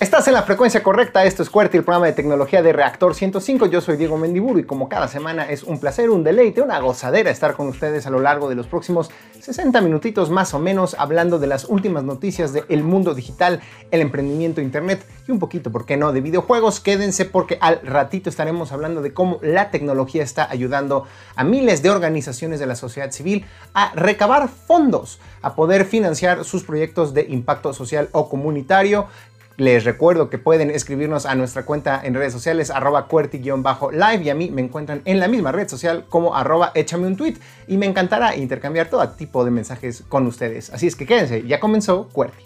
[0.00, 3.66] Estás en la frecuencia correcta, esto es QWERTY, el programa de tecnología de Reactor 105.
[3.66, 7.32] Yo soy Diego Mendiburu y como cada semana es un placer, un deleite, una gozadera
[7.32, 9.10] estar con ustedes a lo largo de los próximos
[9.40, 14.60] 60 minutitos más o menos hablando de las últimas noticias del mundo digital, el emprendimiento
[14.60, 16.78] internet y un poquito, ¿por qué no?, de videojuegos.
[16.78, 21.90] Quédense porque al ratito estaremos hablando de cómo la tecnología está ayudando a miles de
[21.90, 27.72] organizaciones de la sociedad civil a recabar fondos, a poder financiar sus proyectos de impacto
[27.72, 29.08] social o comunitario
[29.58, 34.34] les recuerdo que pueden escribirnos a nuestra cuenta en redes sociales, arroba cuerti-live y a
[34.34, 37.34] mí me encuentran en la misma red social como arroba échame un tweet
[37.66, 40.70] y me encantará intercambiar todo tipo de mensajes con ustedes.
[40.70, 42.44] Así es que quédense, ya comenzó Cuerti.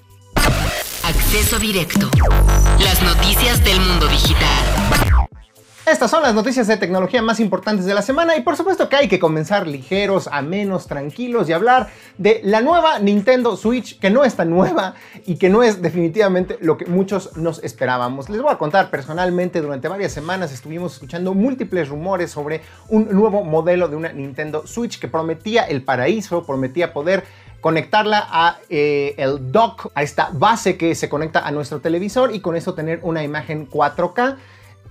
[1.04, 2.08] Acceso directo.
[2.82, 4.71] Las noticias del mundo digital.
[5.84, 8.94] Estas son las noticias de tecnología más importantes de la semana y por supuesto que
[8.94, 11.88] hay que comenzar ligeros, a menos, tranquilos y hablar
[12.18, 14.94] de la nueva Nintendo Switch que no es tan nueva
[15.26, 18.30] y que no es definitivamente lo que muchos nos esperábamos.
[18.30, 23.42] Les voy a contar personalmente, durante varias semanas estuvimos escuchando múltiples rumores sobre un nuevo
[23.42, 27.24] modelo de una Nintendo Switch que prometía el paraíso, prometía poder
[27.60, 32.38] conectarla a eh, el dock, a esta base que se conecta a nuestro televisor y
[32.38, 34.36] con eso tener una imagen 4K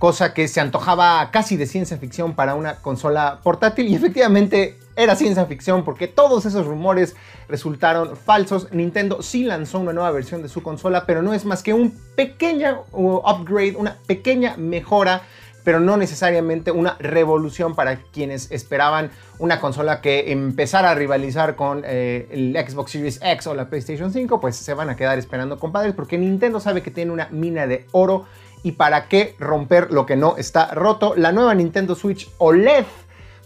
[0.02, 5.14] cosa que se antojaba casi de ciencia ficción para una consola portátil y efectivamente era
[5.14, 7.14] ciencia ficción porque todos esos rumores
[7.48, 8.66] resultaron falsos.
[8.72, 11.96] Nintendo sí lanzó una nueva versión de su consola, pero no es más que un
[12.16, 15.22] pequeño upgrade, una pequeña mejora
[15.64, 21.84] pero no necesariamente una revolución para quienes esperaban una consola que empezara a rivalizar con
[21.86, 25.60] eh, el Xbox Series X o la PlayStation 5, pues se van a quedar esperando
[25.60, 28.26] compadres porque Nintendo sabe que tiene una mina de oro
[28.62, 31.14] y para qué romper lo que no está roto.
[31.16, 32.84] La nueva Nintendo Switch OLED.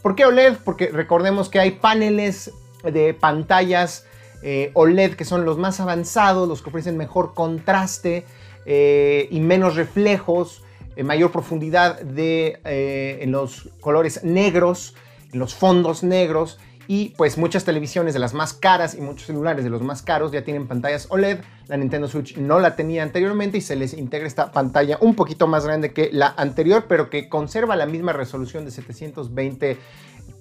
[0.02, 0.56] ¿Por qué OLED?
[0.64, 2.52] Porque recordemos que hay paneles
[2.84, 4.06] de pantallas
[4.42, 8.24] eh, OLED que son los más avanzados, los que ofrecen mejor contraste
[8.66, 10.62] eh, y menos reflejos,
[10.94, 14.94] eh, mayor profundidad de, en los colores negros,
[15.32, 19.64] en los fondos negros y pues muchas televisiones de las más caras y muchos celulares
[19.64, 21.40] de los más caros ya tienen pantallas OLED.
[21.68, 25.46] La Nintendo Switch no la tenía anteriormente y se les integra esta pantalla un poquito
[25.46, 29.78] más grande que la anterior, pero que conserva la misma resolución de 720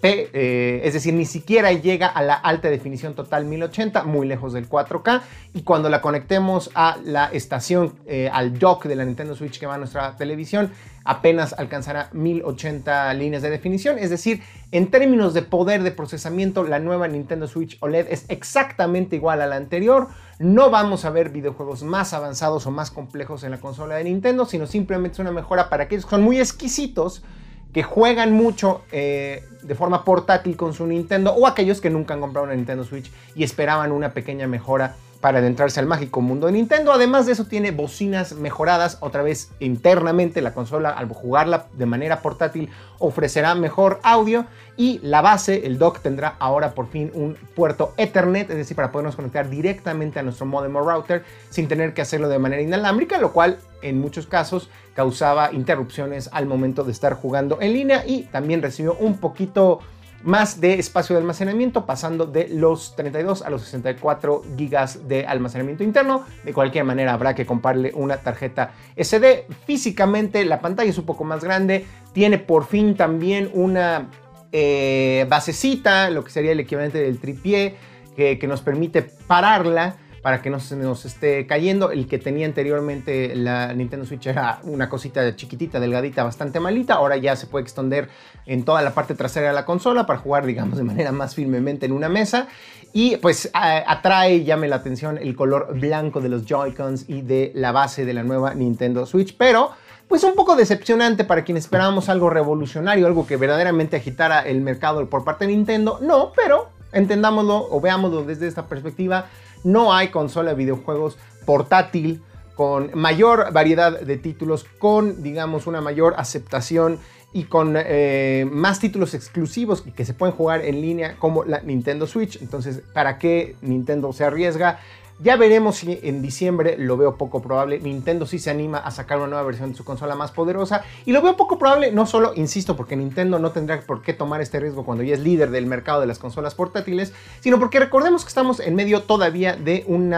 [0.07, 4.69] eh, es decir, ni siquiera llega a la alta definición total 1080, muy lejos del
[4.69, 5.21] 4K.
[5.53, 9.65] Y cuando la conectemos a la estación, eh, al dock de la Nintendo Switch que
[9.65, 10.71] va a nuestra televisión,
[11.05, 13.97] apenas alcanzará 1080 líneas de definición.
[13.97, 19.15] Es decir, en términos de poder de procesamiento, la nueva Nintendo Switch OLED es exactamente
[19.15, 20.07] igual a la anterior.
[20.39, 24.45] No vamos a ver videojuegos más avanzados o más complejos en la consola de Nintendo,
[24.45, 27.23] sino simplemente es una mejora para aquellos que son muy exquisitos
[27.71, 32.21] que juegan mucho eh, de forma portátil con su Nintendo o aquellos que nunca han
[32.21, 36.53] comprado una Nintendo Switch y esperaban una pequeña mejora para adentrarse al mágico mundo de
[36.53, 36.93] Nintendo.
[36.93, 42.21] Además de eso tiene bocinas mejoradas, otra vez internamente la consola al jugarla de manera
[42.21, 42.69] portátil
[42.99, 44.45] ofrecerá mejor audio
[44.77, 48.91] y la base, el dock tendrá ahora por fin un puerto Ethernet, es decir, para
[48.91, 53.17] podernos conectar directamente a nuestro modem o router sin tener que hacerlo de manera inalámbrica,
[53.17, 58.25] lo cual en muchos casos causaba interrupciones al momento de estar jugando en línea y
[58.25, 59.79] también recibió un poquito
[60.23, 65.83] más de espacio de almacenamiento, pasando de los 32 a los 64 gigas de almacenamiento
[65.83, 66.25] interno.
[66.43, 69.47] De cualquier manera, habrá que comprarle una tarjeta SD.
[69.65, 71.85] Físicamente, la pantalla es un poco más grande.
[72.13, 74.09] Tiene por fin también una
[74.51, 77.75] eh, basecita, lo que sería el equivalente del tripié,
[78.15, 81.91] que, que nos permite pararla para que no se nos esté cayendo.
[81.91, 86.95] El que tenía anteriormente la Nintendo Switch era una cosita chiquitita, delgadita, bastante malita.
[86.95, 88.09] Ahora ya se puede extender
[88.47, 91.85] en toda la parte trasera de la consola para jugar, digamos, de manera más firmemente
[91.85, 92.47] en una mesa.
[92.91, 97.71] Y pues atrae, llame la atención el color blanco de los Joy-Cons y de la
[97.71, 99.37] base de la nueva Nintendo Switch.
[99.37, 99.73] Pero
[100.07, 105.07] pues un poco decepcionante para quienes esperábamos algo revolucionario, algo que verdaderamente agitara el mercado
[105.07, 105.99] por parte de Nintendo.
[106.01, 109.27] No, pero entendámoslo o veámoslo desde esta perspectiva
[109.65, 112.21] no hay consola de videojuegos portátil
[112.55, 116.99] con mayor variedad de títulos, con, digamos, una mayor aceptación
[117.33, 122.07] y con eh, más títulos exclusivos que se pueden jugar en línea como la Nintendo
[122.07, 122.41] Switch.
[122.41, 124.79] Entonces, ¿para qué Nintendo se arriesga
[125.19, 127.79] Ya veremos si en diciembre lo veo poco probable.
[127.79, 130.83] Nintendo sí se anima a sacar una nueva versión de su consola más poderosa.
[131.05, 134.41] Y lo veo poco probable, no solo, insisto, porque Nintendo no tendrá por qué tomar
[134.41, 138.23] este riesgo cuando ya es líder del mercado de las consolas portátiles, sino porque recordemos
[138.23, 140.13] que estamos en medio todavía de un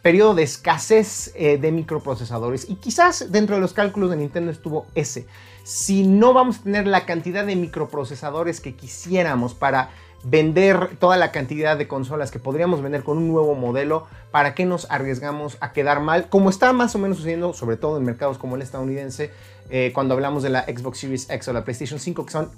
[0.00, 2.70] periodo de escasez eh, de microprocesadores.
[2.70, 5.26] Y quizás dentro de los cálculos de Nintendo estuvo ese.
[5.64, 9.90] Si no vamos a tener la cantidad de microprocesadores que quisiéramos para
[10.28, 14.66] vender toda la cantidad de consolas que podríamos vender con un nuevo modelo, ¿para qué
[14.66, 16.28] nos arriesgamos a quedar mal?
[16.28, 19.30] Como está más o menos sucediendo, sobre todo en mercados como el estadounidense,
[19.70, 22.50] eh, cuando hablamos de la Xbox Series X o la PlayStation 5, que son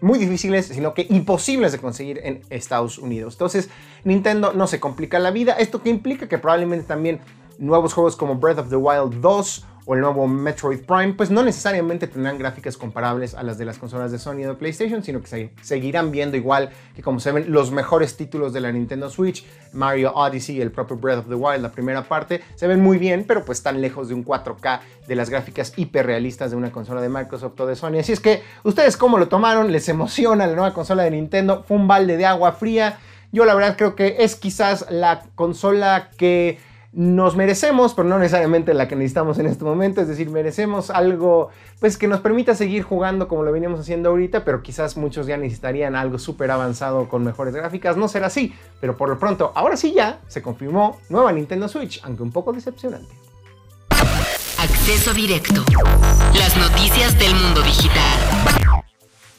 [0.00, 3.34] muy difíciles, sino que imposibles de conseguir en Estados Unidos.
[3.34, 3.70] Entonces,
[4.04, 5.54] Nintendo no se complica la vida.
[5.54, 7.20] Esto que implica que probablemente también
[7.58, 11.44] nuevos juegos como Breath of the Wild 2 o el nuevo Metroid Prime, pues no
[11.44, 15.20] necesariamente tendrán gráficas comparables a las de las consolas de Sony o de PlayStation, sino
[15.20, 19.08] que se seguirán viendo igual que como se ven los mejores títulos de la Nintendo
[19.08, 22.98] Switch, Mario Odyssey, el propio Breath of the Wild, la primera parte, se ven muy
[22.98, 27.00] bien, pero pues están lejos de un 4K de las gráficas hiperrealistas de una consola
[27.00, 27.98] de Microsoft o de Sony.
[28.00, 29.70] Así es que, ¿ustedes cómo lo tomaron?
[29.70, 31.62] ¿Les emociona la nueva consola de Nintendo?
[31.62, 32.98] ¿Fue un balde de agua fría?
[33.30, 36.58] Yo la verdad creo que es quizás la consola que
[36.96, 41.50] nos merecemos, pero no necesariamente la que necesitamos en este momento, es decir, merecemos algo
[41.78, 45.36] pues que nos permita seguir jugando como lo veníamos haciendo ahorita, pero quizás muchos ya
[45.36, 49.76] necesitarían algo súper avanzado con mejores gráficas, no será así, pero por lo pronto, ahora
[49.76, 53.14] sí ya se confirmó nueva Nintendo Switch, aunque un poco decepcionante.
[54.58, 55.64] Acceso directo.
[56.32, 58.85] Las noticias del mundo digital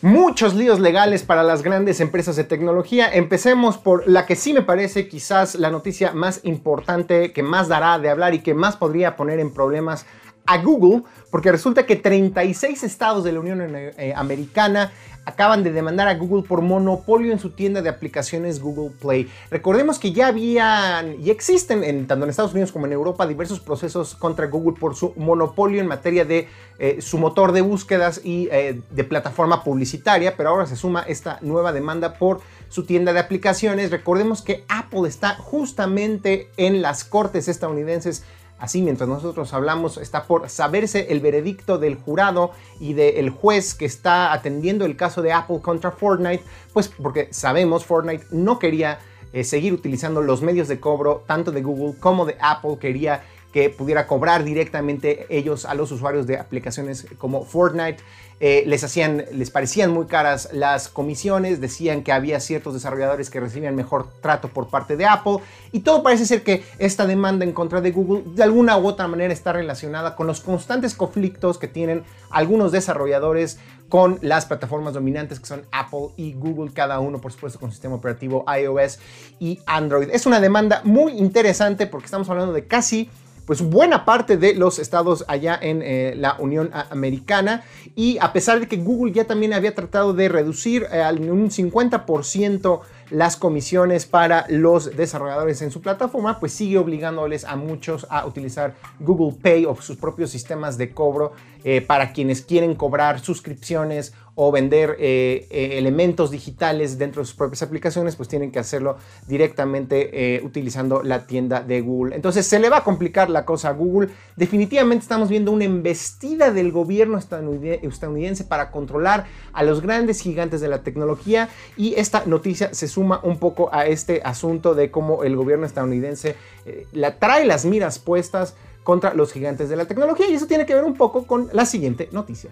[0.07, 3.13] muchos líos legales para las grandes empresas de tecnología.
[3.13, 7.99] Empecemos por la que sí me parece quizás la noticia más importante, que más dará
[7.99, 10.05] de hablar y que más podría poner en problemas
[10.45, 14.93] a Google, porque resulta que 36 estados de la Unión eh, Americana
[15.27, 19.29] acaban de demandar a Google por monopolio en su tienda de aplicaciones Google Play.
[19.51, 23.59] Recordemos que ya habían y existen en, tanto en Estados Unidos como en Europa diversos
[23.59, 26.47] procesos contra Google por su monopolio en materia de
[26.79, 31.39] eh, su motor de búsquedas y eh, de plataforma publicitaria, pero ahora se suma esta
[31.41, 32.39] nueva demanda por
[32.69, 33.91] su tienda de aplicaciones.
[33.91, 38.23] Recordemos que Apple está justamente en las cortes estadounidenses
[38.59, 43.85] Así, mientras nosotros hablamos, está por saberse el veredicto del jurado y del juez que
[43.85, 46.43] está atendiendo el caso de Apple contra Fortnite,
[46.73, 48.99] pues porque sabemos Fortnite no quería
[49.33, 53.23] eh, seguir utilizando los medios de cobro tanto de Google como de Apple, quería
[53.57, 58.03] que pudiera cobrar directamente ellos a los usuarios de aplicaciones como Fortnite.
[58.39, 63.39] Eh, les, hacían, les parecían muy caras las comisiones, decían que había ciertos desarrolladores que
[63.39, 65.37] recibían mejor trato por parte de Apple
[65.71, 69.07] y todo parece ser que esta demanda en contra de Google de alguna u otra
[69.07, 73.57] manera está relacionada con los constantes conflictos que tienen algunos desarrolladores
[73.89, 77.95] con las plataformas dominantes que son Apple y Google, cada uno por supuesto con sistema
[77.95, 78.99] operativo iOS
[79.39, 80.09] y Android.
[80.13, 83.09] Es una demanda muy interesante porque estamos hablando de casi
[83.47, 87.63] pues buena parte de los estados allá en eh, la Unión Americana.
[87.95, 92.81] Y a pesar de que Google ya también había tratado de reducir eh, un 50%
[93.09, 98.75] las comisiones para los desarrolladores en su plataforma, pues sigue obligándoles a muchos a utilizar
[98.99, 101.33] Google Pay o sus propios sistemas de cobro
[101.63, 107.35] eh, para quienes quieren cobrar suscripciones o vender eh, eh, elementos digitales dentro de sus
[107.35, 112.15] propias aplicaciones, pues tienen que hacerlo directamente utilizando la tienda de Google.
[112.15, 114.09] Entonces se le va a complicar la cosa a Google.
[114.35, 120.67] Definitivamente estamos viendo una embestida del gobierno estadounidense para controlar a los grandes gigantes de
[120.67, 125.35] la tecnología y esta noticia se suma un poco a este asunto de cómo el
[125.35, 126.35] gobierno estadounidense
[126.65, 130.65] eh, la trae las miras puestas contra los gigantes de la tecnología y eso tiene
[130.65, 132.49] que ver un poco con la siguiente noticia.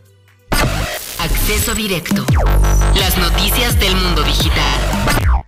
[1.19, 2.23] Acceso directo.
[2.93, 5.45] Las noticias del mundo digital.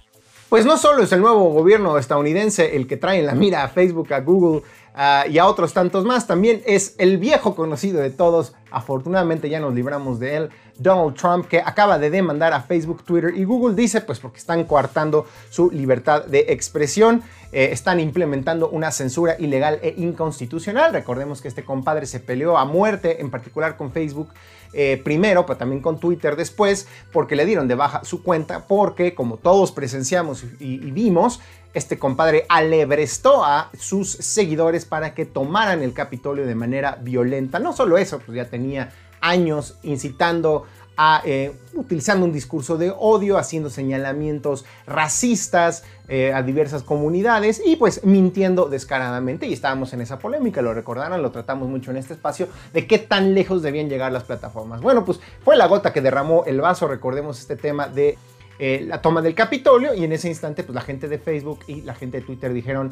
[0.49, 3.67] Pues no solo es el nuevo gobierno estadounidense el que trae en la mira a
[3.67, 4.63] Facebook, a Google
[4.95, 9.59] uh, y a otros tantos más, también es el viejo conocido de todos, afortunadamente ya
[9.59, 13.75] nos libramos de él, Donald Trump, que acaba de demandar a Facebook, Twitter y Google,
[13.75, 19.79] dice pues porque están coartando su libertad de expresión, eh, están implementando una censura ilegal
[19.81, 20.93] e inconstitucional.
[20.93, 24.29] Recordemos que este compadre se peleó a muerte, en particular con Facebook
[24.73, 29.15] eh, primero, pero también con Twitter después, porque le dieron de baja su cuenta, porque
[29.15, 31.39] como todos presenciamos y, y vimos,
[31.73, 37.59] este compadre alebrestó a sus seguidores para que tomaran el Capitolio de manera violenta.
[37.59, 38.91] No solo eso, pues ya tenía
[39.21, 40.65] años incitando
[40.97, 47.75] a, eh, utilizando un discurso de odio, haciendo señalamientos racistas eh, a diversas comunidades y
[47.75, 49.45] pues mintiendo descaradamente.
[49.45, 52.97] Y estábamos en esa polémica, lo recordarán, lo tratamos mucho en este espacio, de qué
[52.97, 54.81] tan lejos debían llegar las plataformas.
[54.81, 58.17] Bueno, pues fue la gota que derramó el vaso, recordemos este tema de
[58.59, 61.81] eh, la toma del Capitolio y en ese instante pues la gente de Facebook y
[61.81, 62.91] la gente de Twitter dijeron,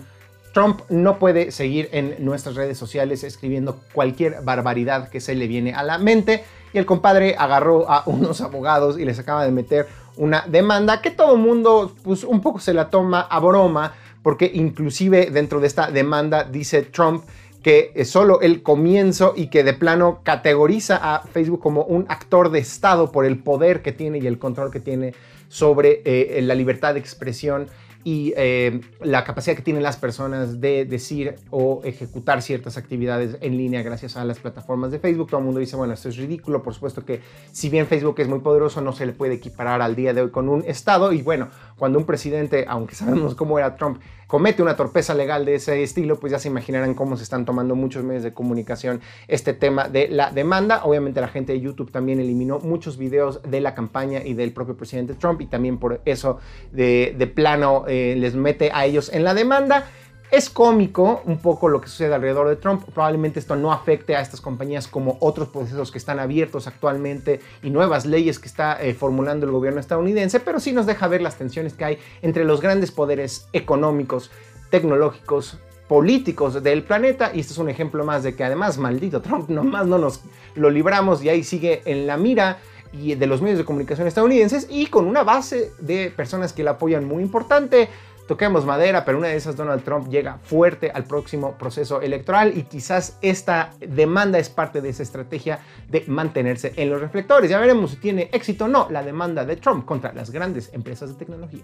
[0.56, 5.74] Trump no puede seguir en nuestras redes sociales escribiendo cualquier barbaridad que se le viene
[5.74, 6.46] a la mente.
[6.72, 9.86] Y el compadre agarró a unos abogados y les acaba de meter
[10.16, 14.50] una demanda que todo el mundo pues un poco se la toma a broma porque
[14.54, 17.26] inclusive dentro de esta demanda dice Trump
[17.62, 22.50] que es solo el comienzo y que de plano categoriza a Facebook como un actor
[22.50, 25.14] de Estado por el poder que tiene y el control que tiene
[25.50, 27.68] sobre eh, la libertad de expresión
[28.06, 33.58] y eh, la capacidad que tienen las personas de decir o ejecutar ciertas actividades en
[33.58, 35.28] línea gracias a las plataformas de Facebook.
[35.28, 36.62] Todo el mundo dice, bueno, esto es ridículo.
[36.62, 37.22] Por supuesto que
[37.52, 40.30] si bien Facebook es muy poderoso, no se le puede equiparar al día de hoy
[40.30, 41.14] con un Estado.
[41.14, 45.56] Y bueno, cuando un presidente, aunque sabemos cómo era Trump, comete una torpeza legal de
[45.56, 49.54] ese estilo, pues ya se imaginarán cómo se están tomando muchos medios de comunicación este
[49.54, 50.84] tema de la demanda.
[50.84, 54.76] Obviamente la gente de YouTube también eliminó muchos videos de la campaña y del propio
[54.76, 56.40] presidente Trump y también por eso
[56.72, 59.88] de, plano eh, les mete a ellos en la demanda.
[60.32, 62.84] Es cómico un poco lo que sucede alrededor de Trump.
[62.94, 67.70] Probablemente esto no afecte a estas compañías como otros procesos que están abiertos actualmente y
[67.70, 71.38] nuevas leyes que está eh, formulando el gobierno estadounidense, pero sí nos deja ver las
[71.38, 74.32] tensiones que hay entre los grandes poderes económicos,
[74.72, 77.32] tecnológicos, políticos del planeta.
[77.34, 80.22] Y este es un ejemplo más de que además, maldito Trump, nomás no nos
[80.56, 82.58] lo libramos y ahí sigue en la mira
[82.92, 86.72] y de los medios de comunicación estadounidenses y con una base de personas que la
[86.72, 87.90] apoyan muy importante
[88.28, 92.64] toquemos madera, pero una de esas Donald Trump llega fuerte al próximo proceso electoral y
[92.64, 97.50] quizás esta demanda es parte de esa estrategia de mantenerse en los reflectores.
[97.50, 101.10] Ya veremos si tiene éxito o no la demanda de Trump contra las grandes empresas
[101.10, 101.64] de tecnología.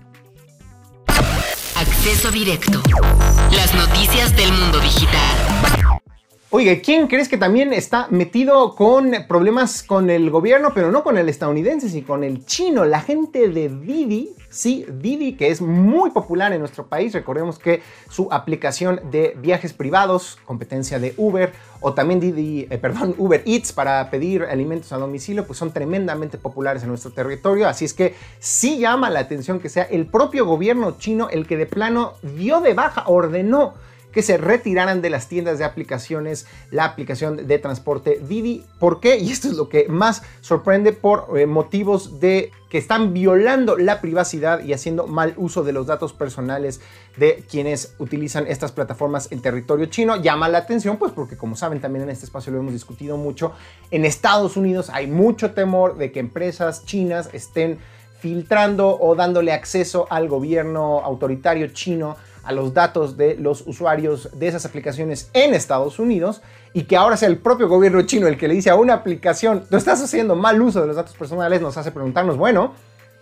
[1.75, 2.79] Acceso directo.
[3.51, 6.01] Las noticias del mundo digital.
[6.53, 11.17] Oye, ¿quién crees que también está metido con problemas con el gobierno, pero no con
[11.17, 12.83] el estadounidense, sino con el chino?
[12.83, 17.13] La gente de Didi, sí, Didi, que es muy popular en nuestro país.
[17.13, 23.15] Recordemos que su aplicación de viajes privados, competencia de Uber, o también Didi, eh, perdón,
[23.17, 27.69] Uber Eats para pedir alimentos a domicilio, pues son tremendamente populares en nuestro territorio.
[27.69, 31.55] Así es que sí llama la atención que sea el propio gobierno chino el que
[31.55, 33.73] de plano dio de baja, ordenó
[34.11, 38.65] que se retiraran de las tiendas de aplicaciones la aplicación de transporte Didi.
[38.79, 39.17] ¿Por qué?
[39.17, 43.99] Y esto es lo que más sorprende por eh, motivos de que están violando la
[43.99, 46.79] privacidad y haciendo mal uso de los datos personales
[47.17, 50.15] de quienes utilizan estas plataformas en territorio chino.
[50.15, 53.51] Llama la atención, pues porque como saben también en este espacio lo hemos discutido mucho,
[53.91, 57.79] en Estados Unidos hay mucho temor de que empresas chinas estén
[58.21, 64.47] filtrando o dándole acceso al gobierno autoritario chino a los datos de los usuarios de
[64.47, 66.41] esas aplicaciones en Estados Unidos
[66.73, 69.65] y que ahora sea el propio gobierno chino el que le dice a una aplicación,
[69.69, 72.73] tú estás haciendo mal uso de los datos personales, nos hace preguntarnos, bueno,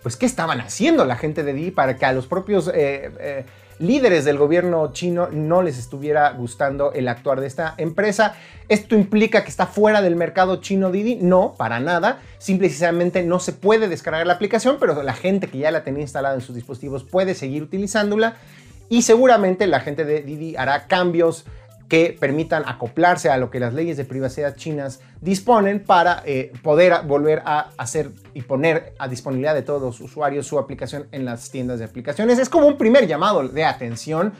[0.02, 3.44] pues ¿qué estaban haciendo la gente de Didi para que a los propios eh, eh,
[3.78, 8.34] líderes del gobierno chino no les estuviera gustando el actuar de esta empresa?
[8.68, 11.16] ¿Esto implica que está fuera del mercado chino Didi?
[11.16, 12.20] No, para nada.
[12.38, 16.34] Simplemente no se puede descargar la aplicación, pero la gente que ya la tenía instalada
[16.34, 18.36] en sus dispositivos puede seguir utilizándola
[18.90, 21.46] y seguramente la gente de Didi hará cambios
[21.88, 26.94] que permitan acoplarse a lo que las leyes de privacidad chinas disponen para eh, poder
[27.04, 31.50] volver a hacer y poner a disponibilidad de todos los usuarios su aplicación en las
[31.50, 32.38] tiendas de aplicaciones.
[32.38, 34.32] Es como un primer llamado de atención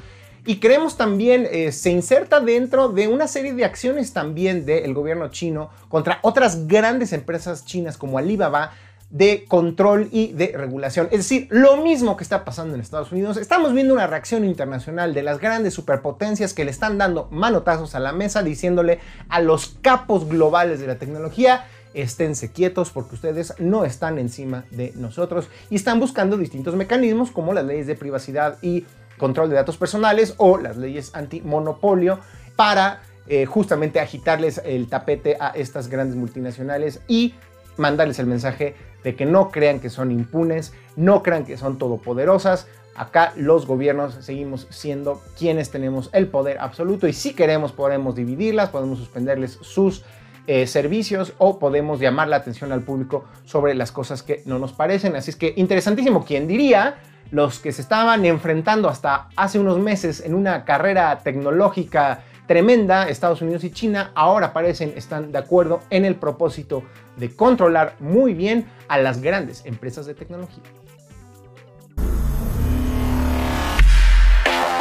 [0.47, 5.29] y creemos también eh, se inserta dentro de una serie de acciones también del gobierno
[5.29, 8.73] chino contra otras grandes empresas chinas como Alibaba
[9.11, 11.09] de control y de regulación.
[11.11, 13.37] Es decir, lo mismo que está pasando en Estados Unidos.
[13.37, 18.01] Estamos viendo una reacción internacional de las grandes superpotencias que le están dando manotazos a
[18.01, 23.85] la mesa diciéndole a los capos globales de la tecnología, esténse quietos porque ustedes no
[23.85, 28.85] están encima de nosotros y están buscando distintos mecanismos como las leyes de privacidad y
[29.19, 32.21] control de datos personales o las leyes antimonopolio
[32.55, 37.35] para eh, justamente agitarles el tapete a estas grandes multinacionales y
[37.81, 42.69] mandarles el mensaje de que no crean que son impunes, no crean que son todopoderosas.
[42.95, 48.69] Acá los gobiernos seguimos siendo quienes tenemos el poder absoluto y si queremos podemos dividirlas,
[48.69, 50.05] podemos suspenderles sus
[50.47, 54.73] eh, servicios o podemos llamar la atención al público sobre las cosas que no nos
[54.73, 55.17] parecen.
[55.17, 56.97] Así es que interesantísimo, ¿quién diría?
[57.31, 63.43] Los que se estaban enfrentando hasta hace unos meses en una carrera tecnológica tremenda, Estados
[63.43, 66.83] Unidos y China ahora parecen están de acuerdo en el propósito
[67.21, 70.65] de controlar muy bien a las grandes empresas de tecnología.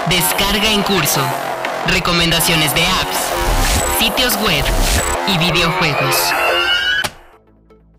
[0.09, 1.21] Descarga en curso.
[1.87, 4.63] Recomendaciones de apps, sitios web
[5.27, 6.33] y videojuegos.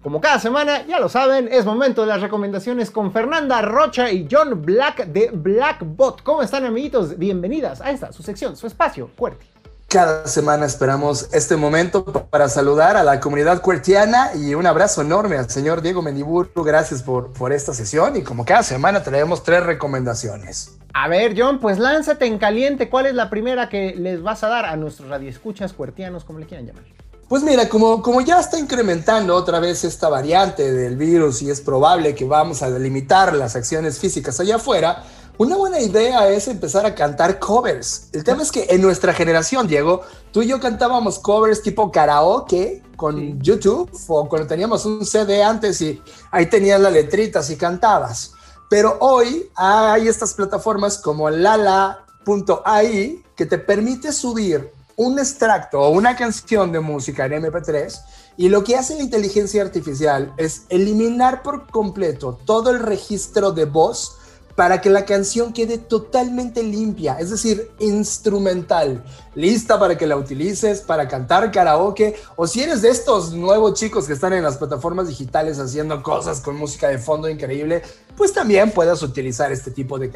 [0.02, 4.26] Como cada semana, ya lo saben, es momento de las recomendaciones con Fernanda Rocha y
[4.30, 6.22] John Black de Blackbot.
[6.22, 7.18] ¿Cómo están, amiguitos?
[7.18, 9.46] Bienvenidas a esta, su sección, su espacio, Cuerti.
[9.90, 15.36] Cada semana esperamos este momento para saludar a la comunidad cuertiana y un abrazo enorme
[15.36, 16.62] al señor Diego Mendiburu.
[16.62, 20.78] Gracias por, por esta sesión y como cada semana traemos tres recomendaciones.
[20.94, 22.88] A ver, John, pues lánzate en caliente.
[22.88, 26.46] ¿Cuál es la primera que les vas a dar a nuestros radioescuchas cuertianos, como le
[26.46, 26.84] quieran llamar?
[27.28, 31.60] Pues mira, como, como ya está incrementando otra vez esta variante del virus y es
[31.60, 35.02] probable que vamos a delimitar las acciones físicas allá afuera,
[35.40, 38.10] una buena idea es empezar a cantar covers.
[38.12, 42.82] El tema es que en nuestra generación, Diego, tú y yo cantábamos covers tipo karaoke
[42.94, 48.34] con YouTube o cuando teníamos un CD antes y ahí tenías las letritas y cantabas.
[48.68, 56.16] Pero hoy hay estas plataformas como lala.ai que te permite subir un extracto o una
[56.16, 57.98] canción de música en MP3
[58.36, 63.64] y lo que hace la inteligencia artificial es eliminar por completo todo el registro de
[63.64, 64.18] voz
[64.60, 69.02] para que la canción quede totalmente limpia, es decir, instrumental,
[69.34, 74.06] lista para que la utilices para cantar karaoke o si eres de estos nuevos chicos
[74.06, 77.80] que están en las plataformas digitales haciendo cosas con música de fondo increíble,
[78.18, 80.10] pues también puedas utilizar este tipo de,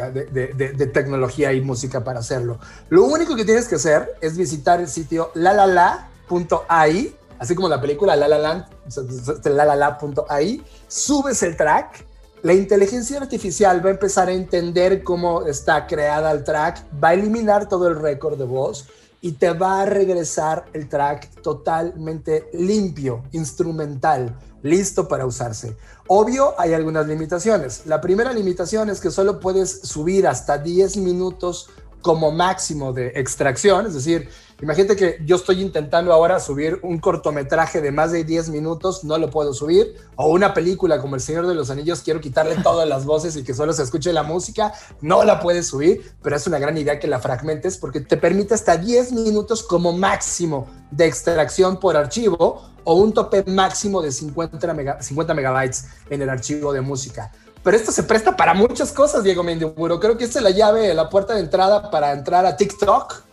[0.93, 2.59] tecnología y música para hacerlo.
[2.91, 8.15] Lo único que tienes que hacer es visitar el sitio lalala.ai, así como la película
[8.15, 8.69] La La
[10.87, 12.14] subes el track
[12.45, 17.15] la inteligencia artificial va a empezar a entender cómo está creada el track, va a
[17.15, 18.85] eliminar todo el récord de voz
[19.23, 25.75] y te va a regresar el track totalmente limpio, instrumental, listo para usarse.
[26.07, 27.87] Obvio, hay algunas limitaciones.
[27.87, 31.71] La primera limitación es que solo puedes subir hasta 10 minutos
[32.03, 34.29] como máximo de extracción, es decir,
[34.63, 39.19] Imagínate que yo estoy intentando ahora subir un cortometraje de más de 10 minutos, no
[39.19, 42.89] lo puedo subir, o una película como El Señor de los Anillos, quiero quitarle todas
[42.89, 46.47] las voces y que solo se escuche la música, no la puedes subir, pero es
[46.47, 51.07] una gran idea que la fragmentes porque te permite hasta 10 minutos como máximo de
[51.07, 56.81] extracción por archivo o un tope máximo de 50, 50 megabytes en el archivo de
[56.81, 57.33] música
[57.65, 59.99] pero esto se presta para muchas cosas, Diego Mendiburo.
[59.99, 63.24] Creo que esta es la llave, la puerta de entrada para entrar a TikTok,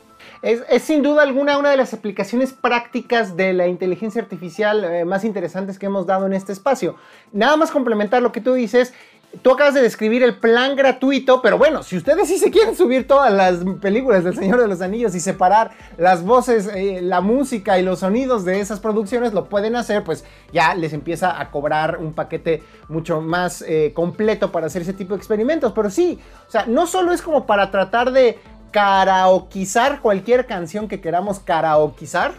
[0.41, 5.23] es, sin duda alguna una de las aplicaciones prácticas de la inteligencia artificial eh, más
[5.23, 6.95] interesantes que hemos dado en este espacio.
[7.31, 8.93] Nada más complementar lo que tú dices,
[9.41, 13.07] tú acabas de describir el plan gratuito, pero bueno, si ustedes sí se quieren subir
[13.07, 17.79] todas las películas del Señor de los Anillos y separar las voces, eh, la música
[17.79, 21.97] y los sonidos de esas producciones, lo pueden hacer, pues ya les empieza a cobrar
[21.97, 25.71] un paquete mucho más eh, completo para hacer ese tipo de experimentos.
[25.71, 28.37] Pero sí, o sea, no solo es como para tratar de
[28.71, 32.33] karaokeizar cualquier canción que queramos karaokeizar.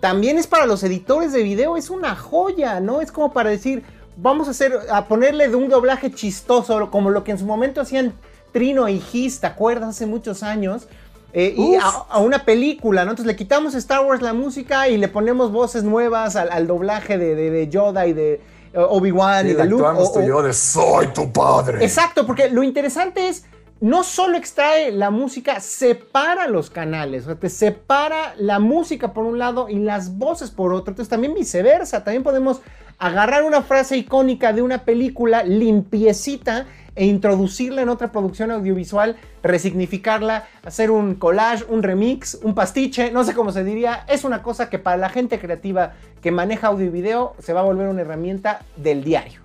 [0.00, 3.00] También es para los editores de video, es una joya, ¿no?
[3.00, 3.82] Es como para decir,
[4.16, 7.80] vamos a hacer, a ponerle de un doblaje chistoso, como lo que en su momento
[7.80, 8.14] hacían
[8.52, 9.90] Trino y Gis, ¿te acuerdas?
[9.90, 10.88] Hace muchos años.
[11.32, 13.12] Eh, y a, una película, ¿no?
[13.12, 17.68] Entonces le quitamos Star Wars la música y le ponemos voces nuevas al, doblaje de,
[17.68, 18.40] Yoda y de eh,
[18.74, 19.84] Obi-Wan y de Luke.
[20.26, 21.84] yo de soy tu padre.
[21.84, 23.44] Exacto, porque lo interesante es
[23.80, 29.24] no solo extrae la música, separa los canales, o sea, te separa la música por
[29.24, 30.92] un lado y las voces por otro.
[30.92, 32.60] Entonces también viceversa, también podemos
[32.98, 40.46] agarrar una frase icónica de una película limpiecita e introducirla en otra producción audiovisual, resignificarla,
[40.62, 44.04] hacer un collage, un remix, un pastiche, no sé cómo se diría.
[44.08, 47.60] Es una cosa que para la gente creativa que maneja audio y video se va
[47.60, 49.40] a volver una herramienta del diario.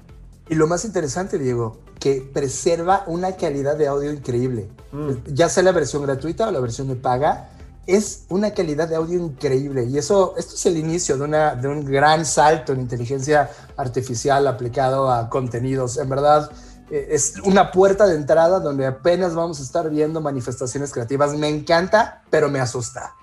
[0.50, 4.70] Y lo más interesante, Diego, que preserva una calidad de audio increíble.
[4.92, 5.34] Mm.
[5.34, 7.50] Ya sea la versión gratuita o la versión de paga,
[7.88, 9.86] es una calidad de audio increíble.
[9.86, 14.46] Y eso, esto es el inicio de, una, de un gran salto en inteligencia artificial
[14.46, 15.98] aplicado a contenidos.
[15.98, 16.52] En verdad,
[16.92, 21.34] eh, es una puerta de entrada donde apenas vamos a estar viendo manifestaciones creativas.
[21.34, 23.16] Me encanta, pero me asusta.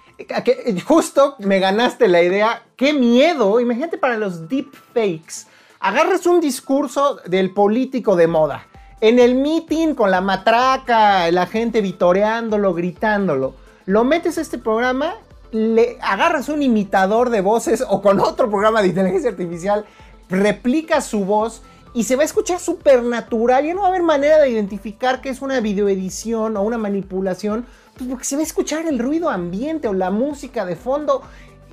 [0.88, 2.64] Justo me ganaste la idea.
[2.74, 3.60] Qué miedo.
[3.60, 5.46] Imagínate para los deepfakes
[5.78, 8.66] agarras un discurso del político de moda.
[9.02, 13.54] En el meeting con la matraca, la gente vitoreándolo, gritándolo.
[13.84, 15.16] Lo metes a este programa,
[15.50, 19.86] le agarras un imitador de voces o con otro programa de inteligencia artificial,
[20.28, 21.62] replica su voz
[21.94, 23.66] y se va a escuchar súper natural.
[23.66, 27.66] Ya no va a haber manera de identificar que es una videoedición o una manipulación,
[27.98, 31.22] pues porque se va a escuchar el ruido ambiente o la música de fondo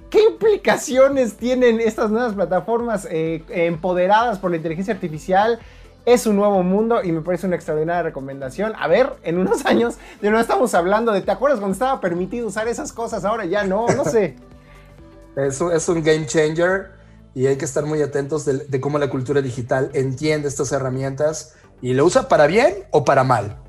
[0.09, 5.59] ¿Qué implicaciones tienen estas nuevas plataformas eh, empoderadas por la inteligencia artificial?
[6.09, 8.73] Es un nuevo mundo y me parece una extraordinaria recomendación.
[8.79, 12.47] A ver, en unos años de no estamos hablando de, ¿te acuerdas cuando estaba permitido
[12.47, 13.25] usar esas cosas?
[13.25, 14.35] Ahora ya no, no sé.
[15.35, 16.89] es, un, es un game changer
[17.35, 21.93] y hay que estar muy atentos de, cómo la cultura digital entiende estas herramientas y
[21.93, 23.59] lo usa para bien o para mal.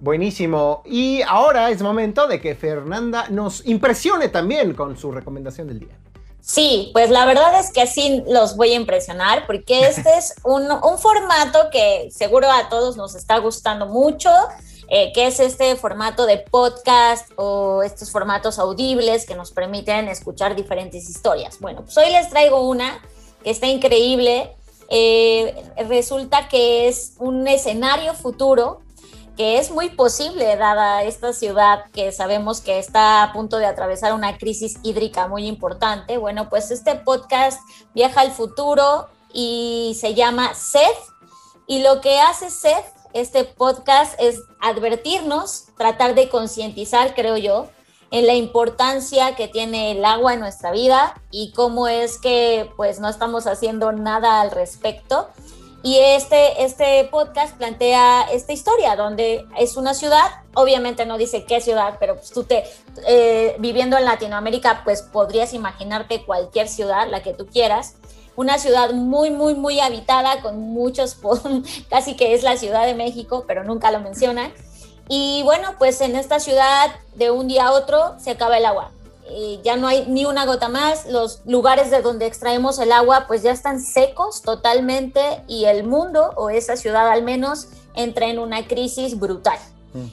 [0.00, 0.82] Buenísimo.
[0.84, 5.96] Y ahora es momento de que Fernanda nos impresione también con su recomendación del día.
[6.42, 10.68] Sí, pues la verdad es que sí los voy a impresionar porque este es un,
[10.98, 14.30] formato que seguro a todos nos está gustando mucho,
[14.88, 20.56] eh, que es este formato de podcast o estos formatos audibles que nos permiten escuchar
[20.56, 21.60] diferentes historias.
[21.60, 23.00] Bueno, pues hoy les traigo una
[23.42, 24.54] que está increíble.
[24.88, 25.54] Eh,
[25.88, 28.80] resulta que es un escenario futuro
[29.40, 34.12] que es muy posible dada esta ciudad que sabemos que está a punto de atravesar
[34.12, 36.18] una crisis hídrica muy importante.
[36.18, 37.58] Bueno, pues este podcast
[37.94, 40.82] viaja al futuro y se llama Seth
[41.66, 47.70] y lo que hace Seth, este podcast, es advertirnos, tratar de concientizar, creo yo,
[48.10, 53.00] en la importancia que tiene el agua en nuestra vida y cómo es que pues
[53.00, 55.30] no estamos haciendo nada al respecto.
[55.82, 61.62] Y este, este podcast plantea esta historia, donde es una ciudad, obviamente no dice qué
[61.62, 62.64] ciudad, pero pues tú te,
[63.06, 67.94] eh, viviendo en Latinoamérica, pues podrías imaginarte cualquier ciudad, la que tú quieras.
[68.36, 71.16] Una ciudad muy, muy, muy habitada, con muchos,
[71.88, 74.52] casi que es la Ciudad de México, pero nunca lo mencionan.
[75.08, 78.92] Y bueno, pues en esta ciudad, de un día a otro, se acaba el agua
[79.62, 83.42] ya no hay ni una gota más, los lugares de donde extraemos el agua pues
[83.42, 88.66] ya están secos totalmente y el mundo o esa ciudad al menos entra en una
[88.66, 89.58] crisis brutal.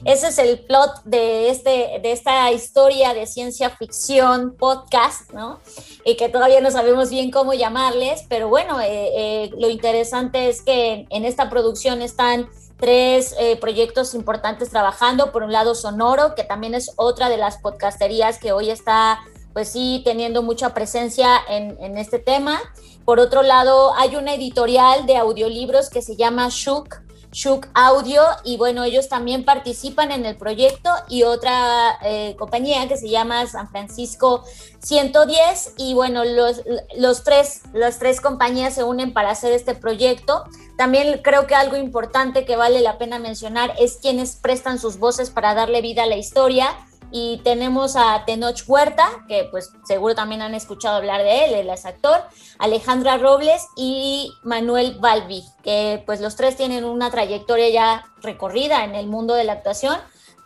[0.04, 5.60] Ese es el plot de, este, de esta historia de ciencia ficción podcast, ¿no?
[6.04, 10.62] Y que todavía no sabemos bien cómo llamarles, pero bueno, eh, eh, lo interesante es
[10.62, 12.48] que en esta producción están
[12.78, 15.32] tres eh, proyectos importantes trabajando.
[15.32, 19.18] Por un lado, Sonoro, que también es otra de las podcasterías que hoy está,
[19.52, 22.60] pues sí, teniendo mucha presencia en, en este tema.
[23.04, 26.96] Por otro lado, hay una editorial de audiolibros que se llama Shook,
[27.32, 32.96] Shook Audio y bueno, ellos también participan en el proyecto y otra eh, compañía que
[32.96, 34.44] se llama San Francisco
[34.80, 36.62] 110 y bueno, los,
[36.96, 40.44] los tres, las tres compañías se unen para hacer este proyecto.
[40.76, 45.30] También creo que algo importante que vale la pena mencionar es quienes prestan sus voces
[45.30, 46.76] para darle vida a la historia
[47.10, 51.70] y tenemos a Tenoch Huerta, que pues seguro también han escuchado hablar de él, él
[51.70, 52.20] es actor,
[52.58, 58.94] Alejandra Robles y Manuel Balbi, que pues los tres tienen una trayectoria ya recorrida en
[58.94, 59.96] el mundo de la actuación,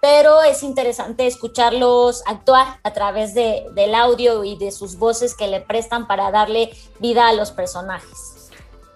[0.01, 5.47] pero es interesante escucharlos actuar a través de, del audio y de sus voces que
[5.49, 8.51] le prestan para darle vida a los personajes.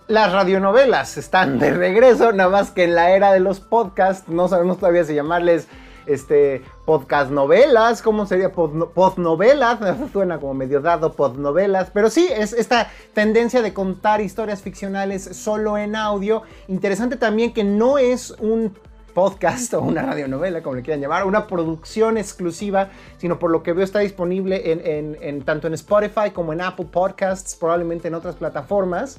[0.09, 4.47] Las radionovelas están de regreso, nada más que en la era de los podcasts, no
[4.47, 5.67] sabemos todavía si llamarles
[6.07, 8.53] este, podcast novelas, ¿cómo sería?
[8.53, 9.79] Post novelas,
[10.13, 15.23] suena como medio dado, post novelas, pero sí, es esta tendencia de contar historias ficcionales
[15.23, 16.43] solo en audio.
[16.69, 18.75] Interesante también que no es un
[19.17, 23.73] podcast o una radionovela, como le quieran llamar, una producción exclusiva, sino por lo que
[23.73, 24.61] veo está disponible
[25.23, 29.19] en, tanto en Spotify como en Apple Podcasts, probablemente en otras plataformas.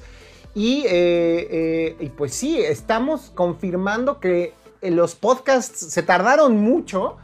[0.53, 7.17] Y, eh, eh, pues sí, estamos confirmando que los podcasts se tardaron mucho,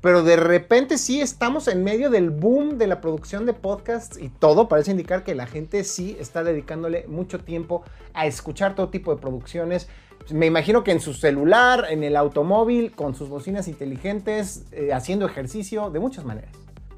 [0.00, 4.28] pero de repente sí estamos en medio del boom de la producción de podcasts y
[4.28, 7.82] todo parece indicar que la gente sí está dedicándole mucho tiempo
[8.14, 9.88] a escuchar todo tipo de producciones.
[10.30, 15.26] Me imagino que en su celular, en el automóvil, con sus bocinas inteligentes, eh, haciendo
[15.26, 16.50] ejercicio, de muchas maneras.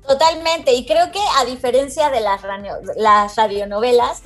[0.07, 2.43] Totalmente, y creo que a diferencia de las,
[2.97, 4.23] las radionovelas,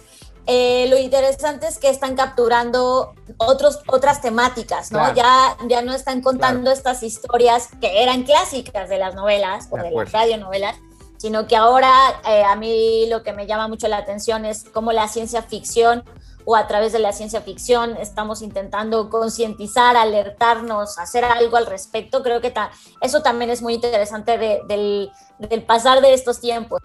[0.47, 5.13] eh, lo interesante es que están capturando otros, otras temáticas, ¿no?
[5.15, 9.91] Ya, ya no están contando estas historias que eran clásicas de las novelas o de,
[9.91, 10.77] las radionovelas,
[11.17, 11.93] sino que ahora
[12.29, 16.05] eh, a mí lo que me llama mucho la atención es cómo la ciencia ficción
[16.45, 22.23] o a través de la ciencia ficción estamos intentando concientizar, alertarnos, hacer algo al respecto.
[22.23, 22.55] Creo que
[23.01, 26.81] eso también es muy interesante del, del pasar de estos tiempos.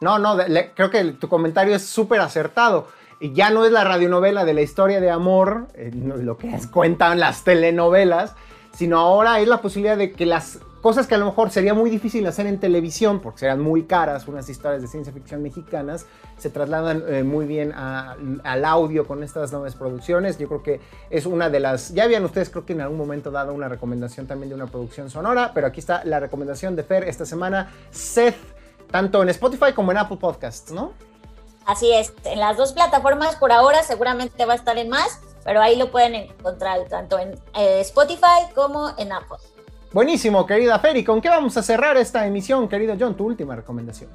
[0.00, 0.36] No, no,
[0.74, 2.86] creo que tu comentario es súper acertado.
[3.20, 7.42] Ya no es la radionovela de la historia de amor, eh, lo que cuentan las
[7.42, 8.34] telenovelas,
[8.72, 11.90] sino ahora es la posibilidad de que las cosas que a lo mejor sería muy
[11.90, 16.06] difícil hacer en televisión, porque serían muy caras, unas historias de ciencia ficción mexicanas,
[16.36, 20.38] se trasladan eh, muy bien al audio con estas nuevas producciones.
[20.38, 20.80] Yo creo que
[21.10, 21.92] es una de las...
[21.92, 25.10] Ya habían ustedes creo que en algún momento dado una recomendación también de una producción
[25.10, 28.57] sonora, pero aquí está la recomendación de Fer esta semana, Seth
[28.90, 30.92] tanto en Spotify como en Apple Podcasts, ¿no?
[31.66, 35.60] Así es, en las dos plataformas por ahora seguramente va a estar en más, pero
[35.60, 39.36] ahí lo pueden encontrar tanto en eh, Spotify como en Apple.
[39.92, 41.04] Buenísimo, querida Ferry.
[41.04, 43.16] ¿Con qué vamos a cerrar esta emisión, querido John?
[43.16, 44.10] Tu última recomendación.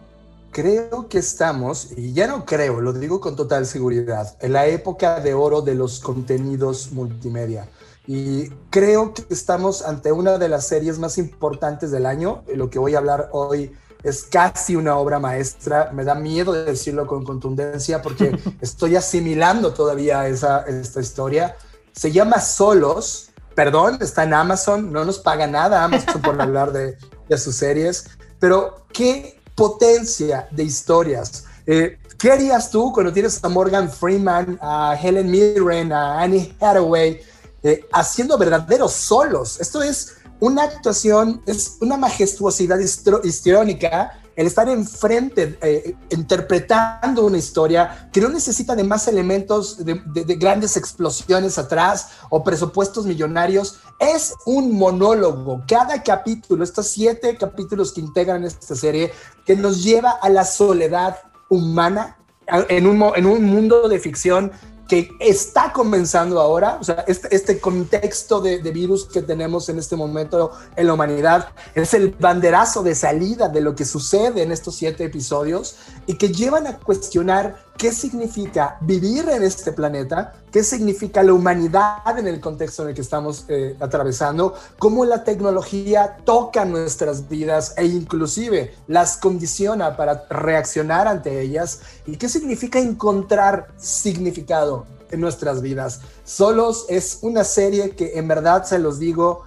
[0.52, 5.20] creo que estamos, y ya no creo, lo digo con total seguridad, en la época
[5.20, 7.68] de oro de los contenidos multimedia.
[8.06, 12.44] Y creo que estamos ante una de las series más importantes del año.
[12.54, 15.92] Lo que voy a hablar hoy es casi una obra maestra.
[15.94, 21.56] Me da miedo decirlo con contundencia porque estoy asimilando todavía esa, esta historia.
[21.94, 23.30] Se llama Solos.
[23.56, 24.92] Perdón, está en Amazon.
[24.92, 26.98] No nos paga nada Amazon por hablar de,
[27.30, 28.10] de sus series.
[28.40, 31.46] Pero qué potencia de historias.
[31.66, 37.22] Eh, ¿Qué harías tú cuando tienes a Morgan Freeman, a Helen Mirren, a Annie Hathaway?
[37.62, 39.60] Eh, haciendo verdaderos solos.
[39.62, 42.78] Esto es una actuación, es una majestuosidad
[43.24, 49.94] histriónica el estar enfrente, eh, interpretando una historia que no necesita de más elementos, de,
[50.36, 55.64] grandes explosiones atrás o presupuestos millonarios, es un monólogo.
[55.66, 59.14] Cada capítulo, estos siete capítulos que integran esta serie,
[59.46, 64.52] que nos lleva a la soledad humana en un, en un mundo de ficción
[64.88, 69.80] que está comenzando ahora, o sea, este, este contexto de, de, virus que tenemos en
[69.80, 74.52] este momento en la humanidad es el banderazo de salida de lo que sucede en
[74.52, 80.64] estos siete episodios y que llevan a cuestionar qué significa vivir en este planeta, qué
[80.64, 86.18] significa la humanidad en el contexto en el que estamos eh, atravesando, cómo la tecnología
[86.24, 93.68] toca nuestras vidas e inclusive las condiciona para reaccionar ante ellas y qué significa encontrar
[93.78, 96.02] significado en nuestras vidas.
[96.24, 99.44] Solos es una serie que en verdad se los digo,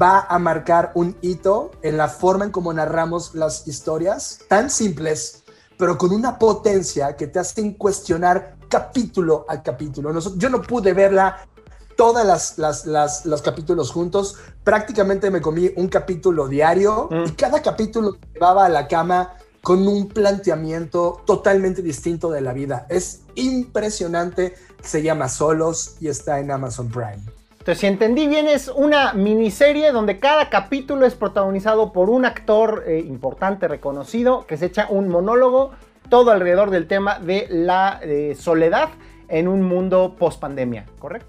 [0.00, 5.39] va a marcar un hito en la forma en cómo narramos las historias tan simples
[5.80, 10.16] pero con una potencia que te hacen cuestionar capítulo a capítulo.
[10.36, 11.48] yo no pude verla
[11.96, 14.36] todas las, las, las, los capítulos juntos.
[14.62, 17.34] Prácticamente me comí un capítulo diario y mm.
[17.34, 22.86] cada capítulo llevaba a la cama con un planteamiento totalmente distinto de la vida.
[22.90, 24.54] Es impresionante.
[24.82, 27.39] Se llama Solos y está en Amazon Prime.
[27.70, 32.82] Entonces, si entendí bien, es una miniserie donde cada capítulo es protagonizado por un actor
[32.84, 35.70] eh, importante, reconocido, que se echa un monólogo
[36.08, 38.88] todo alrededor del tema de la eh, soledad
[39.28, 41.28] en un mundo post pandemia, ¿correcto?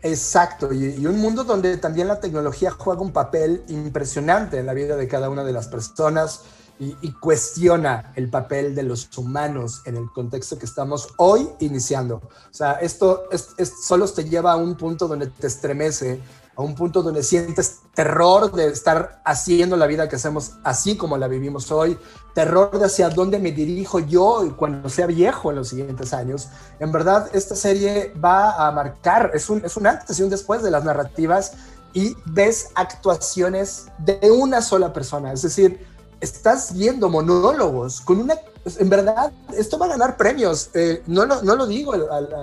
[0.00, 4.96] Exacto, y, un mundo donde también la tecnología juega un papel impresionante en la vida
[4.96, 6.44] de cada una de las personas
[6.80, 12.16] y, cuestiona el papel de los humanos en el contexto que estamos hoy iniciando.
[12.16, 16.20] O sea, esto es, solo te lleva a un punto donde te estremece,
[16.54, 21.16] a un punto donde sientes terror de estar haciendo la vida que hacemos así como
[21.16, 21.98] la vivimos hoy,
[22.34, 26.48] terror de hacia dónde me dirijo yo cuando sea viejo en los siguientes años.
[26.78, 30.62] En verdad, esta serie va a marcar, es un, es un antes y un después
[30.62, 31.54] de las narrativas
[31.92, 38.34] y ves actuaciones de una sola persona, es decir, estás viendo monólogos con una...
[38.78, 40.70] En verdad, esto va a ganar premios.
[40.74, 41.94] Eh, no, lo, no lo digo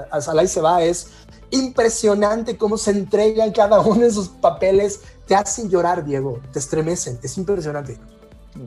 [0.09, 1.07] a Salai se va, es
[1.51, 5.01] impresionante cómo se entregan cada uno de sus papeles.
[5.27, 7.97] Te hacen llorar, Diego, te estremecen, es impresionante.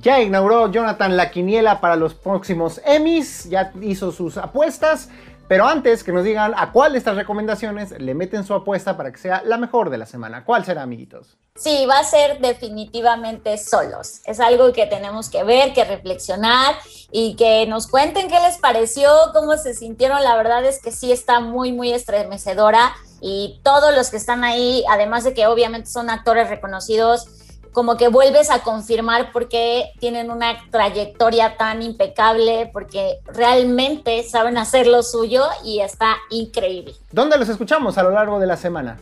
[0.00, 5.08] Ya inauguró Jonathan la quiniela para los próximos Emmys, ya hizo sus apuestas.
[5.48, 9.10] Pero antes que nos digan a cuál de estas recomendaciones le meten su apuesta para
[9.10, 10.44] que sea la mejor de la semana.
[10.44, 11.38] ¿Cuál será, amiguitos?
[11.56, 14.20] Sí, va a ser definitivamente solos.
[14.26, 16.76] Es algo que tenemos que ver, que reflexionar
[17.10, 20.22] y que nos cuenten qué les pareció, cómo se sintieron.
[20.22, 24.84] La verdad es que sí está muy, muy estremecedora y todos los que están ahí,
[24.90, 27.26] además de que obviamente son actores reconocidos,
[27.72, 34.58] como que vuelves a confirmar por qué tienen una trayectoria tan impecable, porque realmente saben
[34.58, 36.94] hacer lo suyo y está increíble.
[37.12, 38.98] ¿Dónde los escuchamos a lo largo de la semana?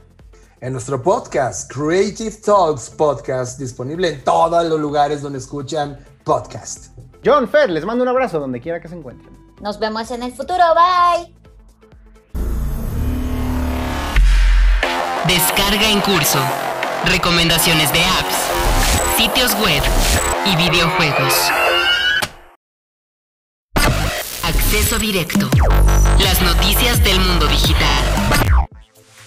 [0.60, 6.86] En nuestro podcast, Creative Talks Podcast, disponible en todos los lugares donde escuchan podcast.
[7.24, 9.36] John Fer, les mando un abrazo donde quiera que se encuentren.
[9.60, 11.34] Nos vemos en el futuro, bye.
[15.26, 16.38] Descarga en curso.
[17.08, 19.80] Recomendaciones de apps, sitios web
[20.44, 21.34] y videojuegos.
[24.42, 25.48] Acceso directo.
[26.18, 28.04] Las noticias del mundo digital.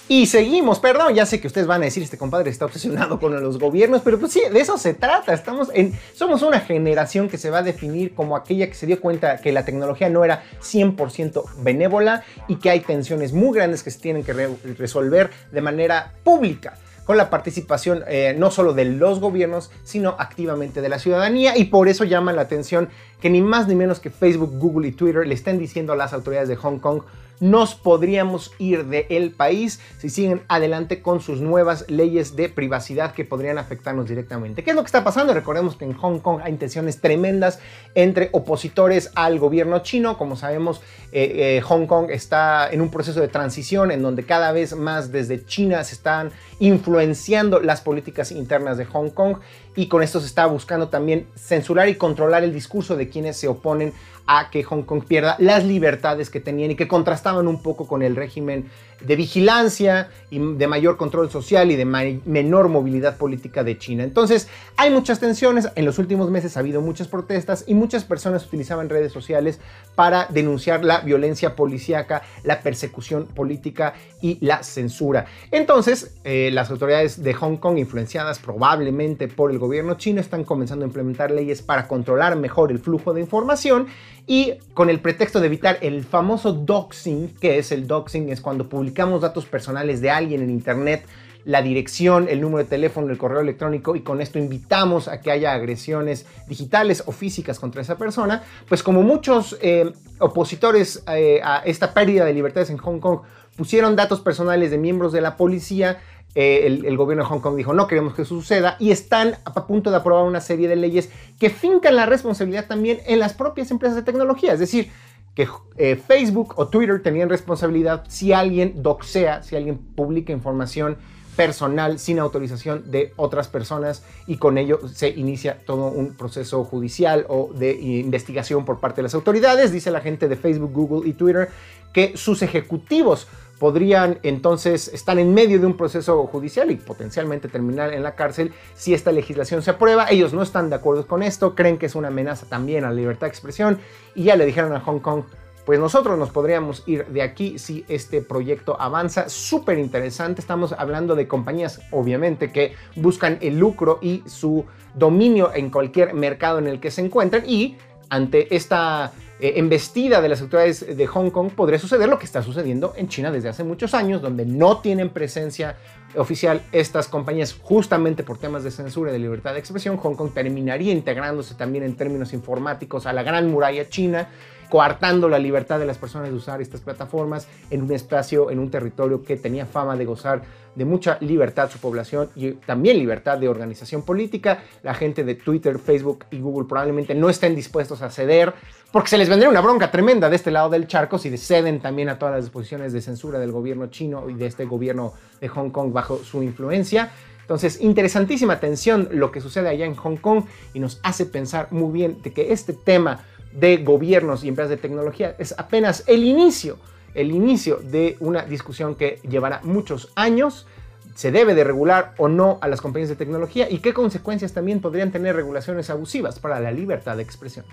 [0.10, 3.42] Y seguimos, perdón, ya sé que ustedes van a decir, este compadre está obsesionado con
[3.42, 5.34] los gobiernos, pero pues sí, de eso se trata.
[5.34, 9.00] Estamos en, somos una generación que se va a definir como aquella que se dio
[9.00, 13.92] cuenta que la tecnología no era 100% benévola y que hay tensiones muy grandes que
[13.92, 16.78] se tienen que resolver de manera pública
[17.10, 21.58] con la participación eh, no solo de los gobiernos, sino activamente de la ciudadanía.
[21.58, 22.88] Y por eso llama la atención
[23.20, 26.14] que ni más ni menos que Facebook, Google y Twitter le estén diciendo a las
[26.14, 27.02] autoridades de Hong Kong
[27.40, 33.26] nos podríamos ir del país si siguen adelante con sus nuevas leyes de privacidad que
[33.26, 34.64] podrían afectarnos directamente.
[34.64, 35.34] ¿Qué es lo que está pasando?
[35.34, 37.60] Recordemos que en Hong Kong hay intenciones tremendas
[37.96, 40.18] entre opositores al gobierno chino.
[40.18, 44.52] Como sabemos, eh, eh, Hong Kong está en un proceso de transición en donde cada
[44.52, 49.38] vez más desde China se están influenciando las políticas internas de Hong Kong
[49.76, 53.48] y con esto se está buscando también censurar y controlar el discurso de quienes se
[53.48, 53.94] oponen
[54.28, 58.02] a que Hong Kong pierda las libertades que tenían y que contrastaban un poco con
[58.04, 58.70] el régimen
[59.02, 64.04] de vigilancia y de mayor control social y de menor movilidad política de China.
[64.04, 65.70] Entonces, hay muchas tensiones.
[65.76, 69.60] En los últimos meses ha habido muchas protestas y muchas personas utilizaban redes sociales
[69.96, 75.26] para denunciar la violencia policíaca, la persecución política y la censura.
[75.52, 80.86] Entonces, eh, las autoridades de Hong Kong, influenciadas probablemente por el gobierno chino, están comenzando
[80.86, 83.88] a implementar leyes para controlar mejor el flujo de información
[84.30, 88.70] y con el pretexto de evitar el famoso doxing, que es el doxing, es cuando
[88.70, 91.04] publicamos datos personales de alguien en Internet,
[91.46, 95.32] la dirección, el número de teléfono, el correo electrónico y con esto invitamos a que
[95.32, 101.64] haya agresiones digitales o físicas contra esa persona, pues como muchos eh, opositores eh, a
[101.66, 103.22] esta pérdida de libertades en Hong Kong
[103.56, 106.02] pusieron datos personales de miembros de la policía,
[106.36, 109.66] eh, el, gobierno de Hong Kong dijo no queremos que eso suceda y están a
[109.66, 113.72] punto de aprobar una serie de leyes que fincan la responsabilidad también en las propias
[113.72, 114.54] empresas de tecnología.
[114.54, 114.92] Es decir,
[115.34, 120.98] que eh, Facebook o Twitter tenían responsabilidad si alguien doxea, si alguien publica información
[121.40, 127.26] personal sin autorización de otras personas y con ello se inicia todo un proceso judicial
[127.30, 129.72] o de investigación por parte de las autoridades.
[129.72, 131.48] Dice la gente de Facebook, Google y Twitter
[131.94, 133.26] que sus ejecutivos
[133.58, 138.52] podrían entonces estar en medio de un proceso judicial y potencialmente terminar en la cárcel
[138.76, 140.08] si esta legislación se aprueba.
[140.10, 142.96] Ellos no están de acuerdo con esto, creen que es una amenaza también a la
[142.96, 143.80] libertad de expresión
[144.14, 145.24] y ya le dijeron a Hong Kong,
[145.66, 149.30] pues nosotros nos podríamos ir de aquí si este proyecto avanza.
[149.30, 155.70] Súper interesante, estamos hablando de compañías obviamente que buscan el lucro y su dominio en
[155.70, 157.78] cualquier mercado en el que se encuentren y
[158.10, 162.42] ante esta eh, embestida de las autoridades de Hong Kong, podría suceder lo que está
[162.42, 165.78] sucediendo en China desde hace muchos años, donde no tienen presencia
[166.16, 169.96] oficial estas compañías justamente por temas de censura y de libertad de expresión.
[169.98, 174.28] Hong Kong terminaría integrándose también en términos informáticos a la gran muralla china
[174.70, 178.70] coartando la libertad de las personas de usar estas plataformas en un espacio, en un
[178.70, 180.42] territorio que tenía fama de gozar
[180.76, 184.64] de mucha libertad su población y también libertad de organización política.
[184.84, 188.54] La gente de Twitter, Facebook y Google probablemente no estén dispuestos a ceder
[188.92, 192.10] porque se les vendría una bronca tremenda de este lado del charco si ceden también
[192.10, 195.70] a todas las disposiciones de censura del gobierno chino y de este gobierno de Hong
[195.70, 197.12] Kong bajo su influencia.
[197.42, 201.92] Entonces, interesantísima tensión lo que sucede allá en Hong Kong y nos hace pensar muy
[201.92, 206.78] bien de que este tema de gobiernos y empresas de tecnología es apenas el inicio,
[207.14, 210.68] el inicio de una discusión que llevará muchos años.
[211.16, 213.70] ¿Se debe de regular o no a las compañías de tecnología?
[213.70, 217.66] ¿Y qué consecuencias también podrían tener regulaciones abusivas para la libertad de expresión?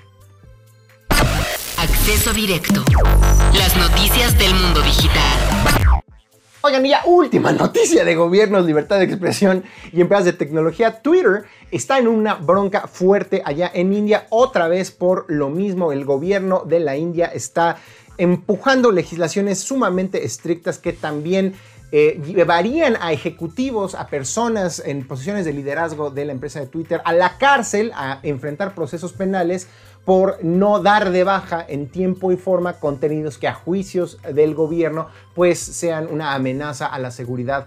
[1.78, 2.82] Acceso directo.
[3.56, 5.55] Las noticias del mundo digital.
[6.66, 11.00] Oigan, y ya última noticia de gobiernos, libertad de expresión y empresas de tecnología.
[11.00, 15.92] Twitter está en una bronca fuerte allá en India, otra vez por lo mismo.
[15.92, 17.76] El gobierno de la India está
[18.18, 21.54] empujando legislaciones sumamente estrictas que también
[21.92, 27.00] eh, llevarían a ejecutivos, a personas en posiciones de liderazgo de la empresa de Twitter
[27.04, 29.68] a la cárcel, a enfrentar procesos penales
[30.06, 35.08] por no dar de baja en tiempo y forma contenidos que a juicios del gobierno
[35.34, 37.66] pues sean una amenaza a la seguridad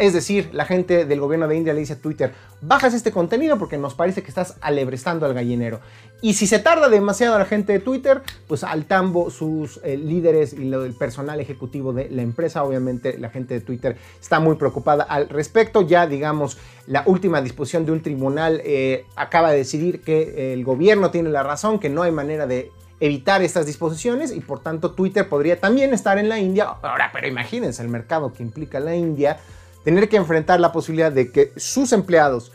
[0.00, 3.58] Es decir, la gente del gobierno de India le dice a Twitter, bajas este contenido
[3.58, 5.80] porque nos parece que estás alebrestando al gallinero.
[6.22, 10.54] Y si se tarda demasiado la gente de Twitter, pues al tambo sus eh, líderes
[10.54, 15.02] y el personal ejecutivo de la empresa, obviamente la gente de Twitter está muy preocupada
[15.02, 15.82] al respecto.
[15.82, 21.10] Ya digamos, la última disposición de un tribunal eh, acaba de decidir que el gobierno
[21.10, 22.70] tiene la razón, que no hay manera de
[23.02, 26.66] evitar estas disposiciones y por tanto Twitter podría también estar en la India.
[26.82, 29.40] Ahora, pero imagínense el mercado que implica la India,
[29.82, 32.52] tener que enfrentar la posibilidad de que sus empleados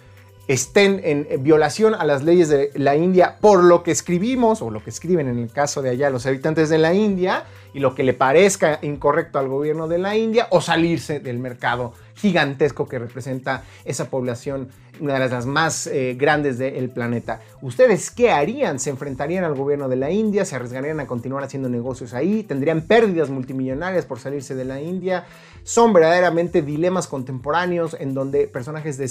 [0.48, 4.84] estén en violación a las leyes de la India por lo que escribimos o lo
[4.84, 8.04] que escriben en el caso de allá los habitantes de la India y lo que
[8.04, 13.64] le parezca incorrecto al gobierno de la India o salirse del mercado gigantesco que representa
[13.86, 17.42] esa población, una de las más eh, grandes del planeta.
[17.62, 18.80] ¿Ustedes qué harían?
[18.80, 20.44] ¿Se enfrentarían al gobierno de la India?
[20.44, 22.42] ¿Se arriesgarían a continuar haciendo negocios ahí?
[22.42, 25.26] ¿Tendrían pérdidas multimillonarias por salirse de la India?
[25.64, 29.08] Son verdaderamente dilemas contemporáneos en donde personajes de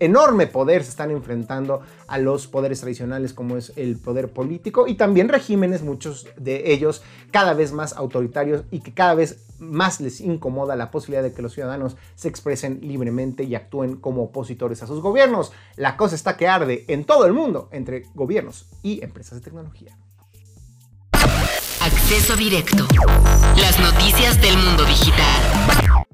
[0.00, 4.94] enorme poder se están enfrentando a los poderes tradicionales como es el poder político y
[4.94, 10.20] también regímenes, muchos de ellos cada vez más autoritarios y que cada vez más les
[10.20, 14.86] incomoda la posibilidad de que los ciudadanos se expresen libremente y actúen como opositores a
[14.86, 15.52] sus gobiernos.
[15.76, 19.96] La cosa está que arde en todo el mundo entre gobiernos y empresas de tecnología.
[21.80, 22.84] Acceso directo.
[23.56, 26.06] Las noticias del mundo digital.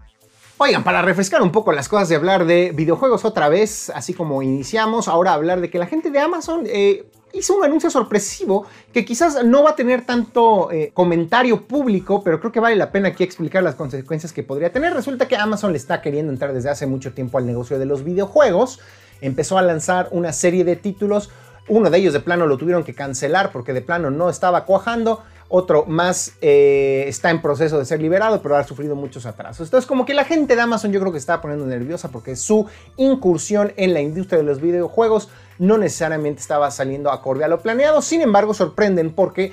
[0.64, 4.42] Oigan, para refrescar un poco las cosas de hablar de videojuegos otra vez, así como
[4.42, 9.04] iniciamos, ahora hablar de que la gente de Amazon eh, hizo un anuncio sorpresivo que
[9.04, 13.08] quizás no va a tener tanto eh, comentario público, pero creo que vale la pena
[13.08, 14.94] aquí explicar las consecuencias que podría tener.
[14.94, 18.04] Resulta que Amazon le está queriendo entrar desde hace mucho tiempo al negocio de los
[18.04, 18.78] videojuegos.
[19.20, 21.30] Empezó a lanzar una serie de títulos.
[21.66, 25.24] Uno de ellos de plano lo tuvieron que cancelar porque de plano no estaba cuajando
[25.54, 29.66] otro más eh, está en proceso de ser liberado, pero ha sufrido muchos atrasos.
[29.66, 32.66] Entonces, como que la gente de Amazon yo creo que está poniendo nerviosa porque su
[32.96, 35.28] incursión en la industria de los videojuegos
[35.58, 38.00] no necesariamente estaba saliendo acorde a lo planeado.
[38.00, 39.52] Sin embargo, sorprenden porque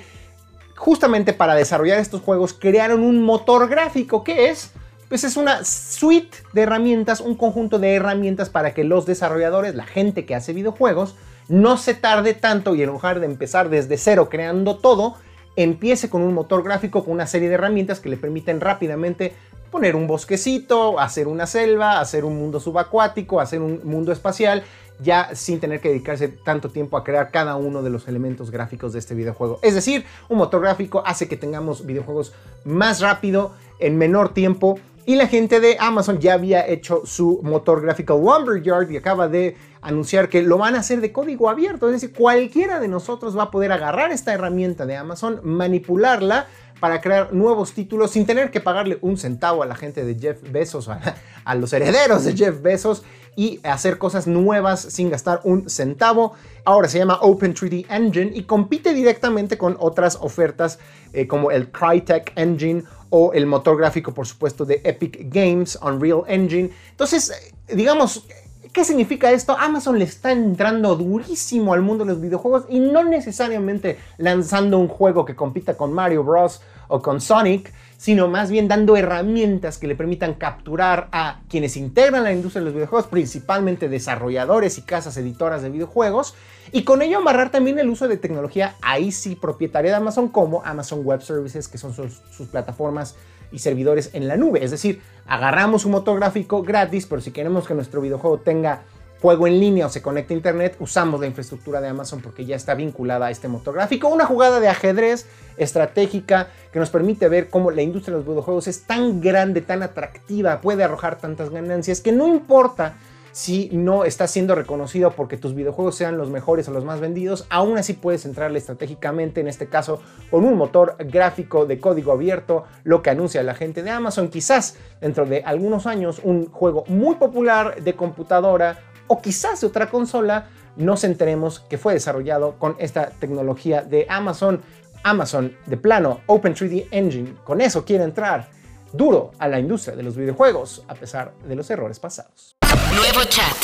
[0.74, 4.72] justamente para desarrollar estos juegos crearon un motor gráfico que es
[5.10, 9.84] pues es una suite de herramientas, un conjunto de herramientas para que los desarrolladores, la
[9.84, 11.16] gente que hace videojuegos,
[11.48, 15.16] no se tarde tanto y en lugar de empezar desde cero creando todo,
[15.62, 19.34] empiece con un motor gráfico con una serie de herramientas que le permiten rápidamente
[19.70, 24.64] poner un bosquecito, hacer una selva, hacer un mundo subacuático, hacer un mundo espacial,
[25.00, 28.92] ya sin tener que dedicarse tanto tiempo a crear cada uno de los elementos gráficos
[28.92, 29.58] de este videojuego.
[29.62, 32.32] Es decir, un motor gráfico hace que tengamos videojuegos
[32.64, 37.82] más rápido, en menor tiempo, y la gente de Amazon ya había hecho su motor
[37.82, 41.86] gráfico Lumberyard y acaba de anunciar que lo van a hacer de código abierto.
[41.86, 46.46] Es decir, cualquiera de nosotros va a poder agarrar esta herramienta de Amazon, manipularla
[46.80, 50.42] para crear nuevos títulos sin tener que pagarle un centavo a la gente de Jeff
[50.50, 50.88] Bezos,
[51.44, 53.02] a, los herederos de Jeff Bezos
[53.36, 56.34] y hacer cosas nuevas sin gastar un centavo.
[56.64, 60.78] Ahora se llama Open 3D Engine y compite directamente con otras ofertas
[61.12, 66.22] eh, como el Crytek Engine o el motor gráfico, por supuesto, de Epic Games, Unreal
[66.26, 66.70] Engine.
[66.90, 68.24] Entonces, eh, digamos,
[68.72, 69.56] ¿Qué significa esto?
[69.58, 74.86] Amazon le está entrando durísimo al mundo de los videojuegos y no necesariamente lanzando un
[74.86, 76.62] juego que compita con Mario Bros.
[76.86, 82.22] o con Sonic, sino más bien dando herramientas que le permitan capturar a quienes integran
[82.22, 86.34] la industria de los videojuegos, principalmente desarrolladores y casas editoras de videojuegos,
[86.72, 89.10] y con ello amarrar también el uso de tecnología ahí
[89.40, 93.16] propietaria de Amazon como Amazon Web Services, que son sus, sus plataformas
[93.52, 94.64] y servidores en la nube.
[94.64, 98.82] Es decir, agarramos un motor gráfico gratis, pero si queremos que nuestro videojuego tenga
[99.20, 102.56] juego en línea o se conecte a internet, usamos la infraestructura de Amazon porque ya
[102.56, 104.08] está vinculada a este motor gráfico.
[104.08, 105.26] Una jugada de ajedrez
[105.58, 109.82] estratégica que nos permite ver cómo la industria de los videojuegos es tan grande, tan
[109.82, 112.96] atractiva, puede arrojar tantas ganancias que no importa
[113.32, 117.46] si no está siendo reconocido porque tus videojuegos sean los mejores o los más vendidos,
[117.50, 120.00] aún así puedes entrarle estratégicamente, en este caso
[120.30, 124.76] con un motor gráfico de código abierto, lo que anuncia la gente de Amazon, quizás
[125.00, 130.48] dentro de algunos años un juego muy popular de computadora o quizás de otra consola,
[130.76, 134.60] nos enteremos que fue desarrollado con esta tecnología de Amazon.
[135.02, 138.48] Amazon de plano, Open 3D Engine, con eso quiere entrar
[138.92, 142.59] duro a la industria de los videojuegos, a pesar de los errores pasados.
[142.70, 143.56] Nuevo chat.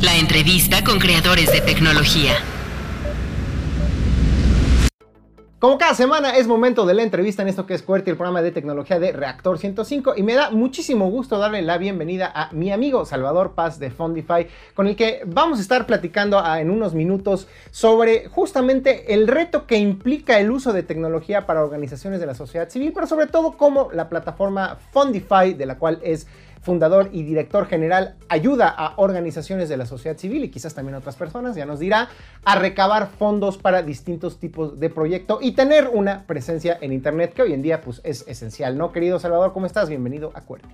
[0.00, 2.34] La entrevista con creadores de tecnología.
[5.58, 8.42] Como cada semana es momento de la entrevista en esto que es QWERTY, el programa
[8.42, 12.70] de tecnología de Reactor 105 y me da muchísimo gusto darle la bienvenida a mi
[12.70, 17.48] amigo Salvador Paz de Fondify con el que vamos a estar platicando en unos minutos
[17.70, 22.68] sobre justamente el reto que implica el uso de tecnología para organizaciones de la sociedad
[22.68, 26.26] civil, pero sobre todo cómo la plataforma Fondify, de la cual es
[26.64, 30.98] fundador y director general, ayuda a organizaciones de la sociedad civil y quizás también a
[30.98, 32.08] otras personas, ya nos dirá,
[32.44, 37.42] a recabar fondos para distintos tipos de proyecto y tener una presencia en Internet que
[37.42, 38.92] hoy en día pues, es esencial, ¿no?
[38.92, 39.88] Querido Salvador, ¿cómo estás?
[39.90, 40.68] Bienvenido a Cuerpo.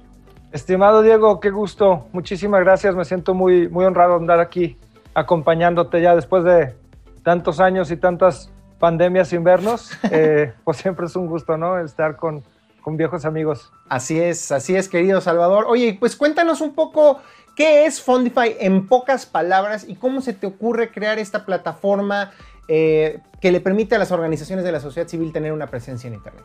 [0.52, 2.06] Estimado Diego, qué gusto.
[2.12, 2.94] Muchísimas gracias.
[2.94, 4.76] Me siento muy, muy honrado de andar aquí
[5.14, 6.74] acompañándote ya después de
[7.22, 9.92] tantos años y tantas pandemias sin vernos.
[10.10, 11.78] Eh, pues siempre es un gusto, ¿no?
[11.78, 12.42] Estar con,
[12.80, 13.72] con viejos amigos.
[13.88, 15.66] Así es, así es, querido Salvador.
[15.68, 17.20] Oye, pues cuéntanos un poco
[17.56, 22.32] qué es Fondify en pocas palabras y cómo se te ocurre crear esta plataforma
[22.68, 26.14] eh, que le permite a las organizaciones de la sociedad civil tener una presencia en
[26.14, 26.44] Internet.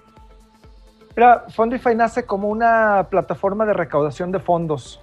[1.15, 5.01] Mira, Fondify nace como una plataforma de recaudación de fondos.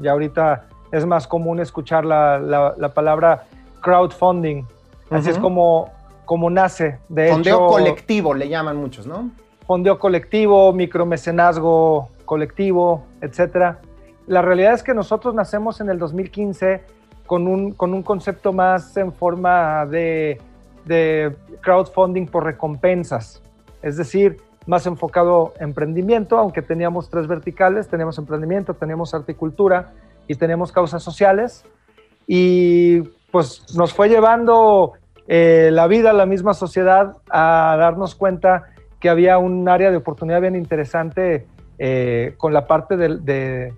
[0.00, 3.44] Y ahorita es más común escuchar la, la, palabra
[3.80, 4.64] crowdfunding.
[5.10, 5.90] Así es como,
[6.24, 6.98] como nace.
[7.08, 9.30] De Fondeo colectivo le llaman muchos, ¿no?
[9.70, 13.78] Fondeo colectivo, micromecenazgo colectivo, etcétera.
[14.26, 16.82] La realidad es que nosotros nacemos en el 2015
[17.24, 20.40] con un, con un concepto más en forma de,
[21.60, 23.44] crowdfunding por recompensas,
[23.80, 29.92] es decir, más enfocado emprendimiento, aunque teníamos tres verticales, teníamos emprendimiento, teníamos horticultura
[30.26, 31.64] y teníamos causas sociales.
[32.26, 34.94] Y pues nos fue llevando
[35.28, 38.64] eh, la vida, la misma sociedad, a darnos cuenta
[39.00, 41.46] que había un área de oportunidad bien interesante
[41.78, 43.72] eh, con la parte de,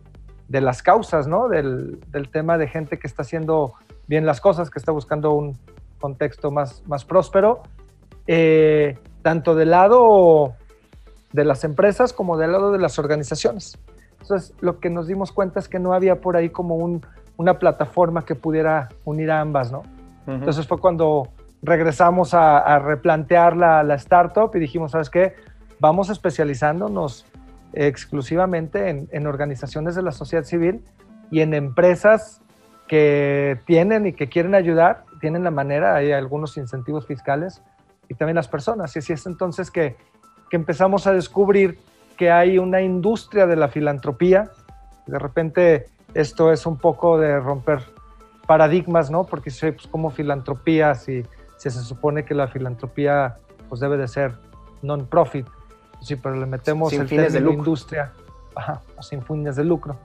[0.49, 1.49] de, las causas, ¿no?
[1.49, 3.75] Del, del, tema de gente que está haciendo
[4.09, 5.57] bien las cosas, que está buscando un
[6.01, 7.63] contexto más, más próspero,
[8.27, 10.55] eh, tanto del lado
[11.33, 13.79] de las empresas como del lado de las organizaciones.
[14.21, 17.07] Entonces, lo que nos dimos cuenta es que no había por ahí como un,
[17.37, 19.83] una plataforma que pudiera unir a ambas, ¿no?
[20.27, 21.29] Entonces fue cuando
[21.63, 25.35] regresamos a, replantear la, la, startup y dijimos, ¿sabes qué?
[25.79, 27.27] Vamos especializándonos
[27.73, 30.85] exclusivamente en, en, organizaciones de la sociedad civil
[31.31, 32.41] y en empresas
[32.89, 37.63] que tienen y que quieren ayudar, tienen la manera, hay algunos incentivos fiscales
[38.09, 38.95] y también las personas.
[38.97, 39.97] Y así es entonces que
[40.53, 41.79] que empezamos a descubrir
[42.19, 44.51] que hay una industria de la filantropía.
[45.07, 47.79] De repente esto es un poco de romper
[48.47, 49.25] paradigmas, ¿no?
[49.25, 51.25] Porque si pues, como filantropía, si,
[51.71, 53.37] si, se supone que la filantropía
[53.69, 54.33] pues debe de ser
[54.83, 55.47] non-profit,
[56.01, 57.59] sí, pero le metemos sin el fines término de lucro.
[57.59, 58.13] industria,
[58.55, 59.97] ajá, sin fines de lucro.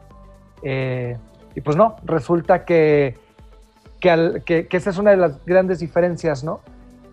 [0.61, 1.17] Eh,
[1.55, 3.17] y pues no, resulta que,
[3.99, 6.61] que, al, que, que esa es una de las grandes diferencias, ¿no?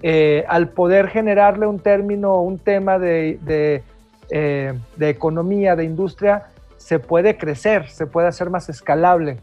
[0.06, 3.82] eh, al poder generarle un término, un tema de, de,
[4.28, 9.38] eh, de, economía, de industria, se puede crecer, se puede hacer más escalable.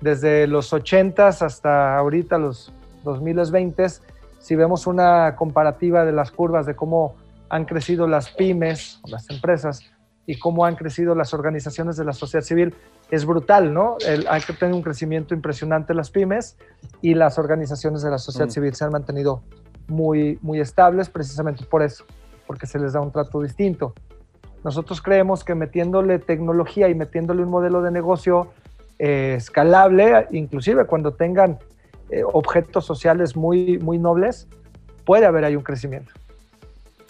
[0.00, 2.72] Desde los 80s hasta ahorita los
[3.02, 3.84] 2020,
[4.46, 7.16] si vemos una comparativa de las curvas de cómo
[7.48, 9.80] han crecido las pymes, las empresas,
[10.24, 12.72] y cómo han crecido las organizaciones de la sociedad civil,
[13.10, 13.96] es brutal, ¿no?
[14.06, 16.56] El, hay que tener un crecimiento impresionante las pymes
[17.02, 18.52] y las organizaciones de la sociedad mm.
[18.52, 19.42] civil se han mantenido
[19.88, 22.04] muy, muy estables precisamente por eso,
[22.46, 23.94] porque se les da un trato distinto.
[24.62, 28.52] Nosotros creemos que metiéndole tecnología y metiéndole un modelo de negocio
[29.00, 31.58] eh, escalable, inclusive cuando tengan
[32.10, 34.48] eh, objetos sociales muy, muy nobles,
[35.04, 36.12] puede haber ahí un crecimiento.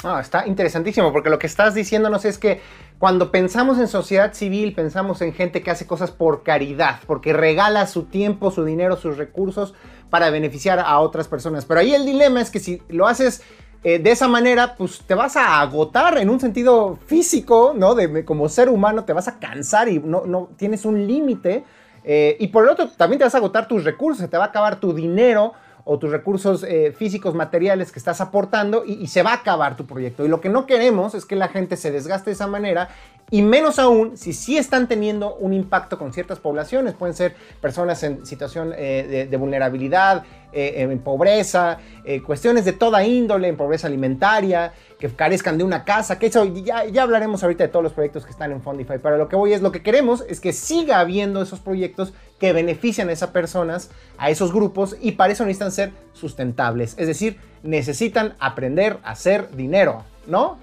[0.05, 2.61] Ah, está interesantísimo, porque lo que estás diciéndonos es que
[2.99, 7.87] cuando pensamos en sociedad civil, pensamos en gente que hace cosas por caridad, porque regala
[7.87, 9.75] su tiempo, su dinero, sus recursos
[10.11, 11.65] para beneficiar a otras personas.
[11.65, 13.43] Pero ahí el dilema es que si lo haces
[13.85, 17.95] eh, de esa manera, pues te vas a agotar en un sentido físico, ¿no?
[17.95, 21.65] De, como ser humano, te vas a cansar y no, no tienes un límite.
[22.09, 24.49] Eh, y por el otro, también te vas a agotar tus recursos, te va a
[24.49, 25.53] acabar tu dinero
[25.89, 29.87] o tus recursos eh, físicos, materiales que estás aportando y, se va a acabar tu
[29.87, 30.25] proyecto.
[30.25, 32.89] Y lo que no queremos es que la gente se desgaste de esa manera
[33.31, 36.95] y menos aún si sí están teniendo un impacto con ciertas poblaciones.
[36.95, 40.25] Pueden ser personas en situación eh, de, vulnerabilidad,
[40.59, 45.85] eh, en pobreza, eh, cuestiones de toda índole, en pobreza alimentaria, que carezcan de una
[45.85, 48.99] casa, que eso ya, ya hablaremos ahorita de todos los proyectos que están en Fundify.
[48.99, 52.55] Pero lo que voy es, lo que queremos es que siga habiendo esos proyectos que
[52.55, 56.95] benefician a esas personas, a esos grupos, y para eso necesitan ser sustentables.
[56.97, 60.57] Es decir, necesitan aprender a hacer dinero, ¿no?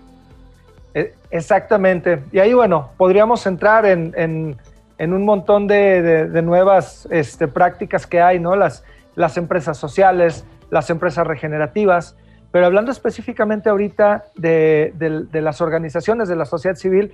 [0.96, 2.24] E, exactamente.
[2.32, 8.40] Y ahí, bueno, podríamos entrar en, en, un montón de nuevas este, prácticas que hay,
[8.40, 8.56] ¿no?
[8.56, 8.84] Las,
[9.16, 12.18] las empresas sociales, las empresas regenerativas,
[12.52, 14.94] pero hablando específicamente ahorita de,
[15.34, 17.14] las organizaciones de la sociedad civil,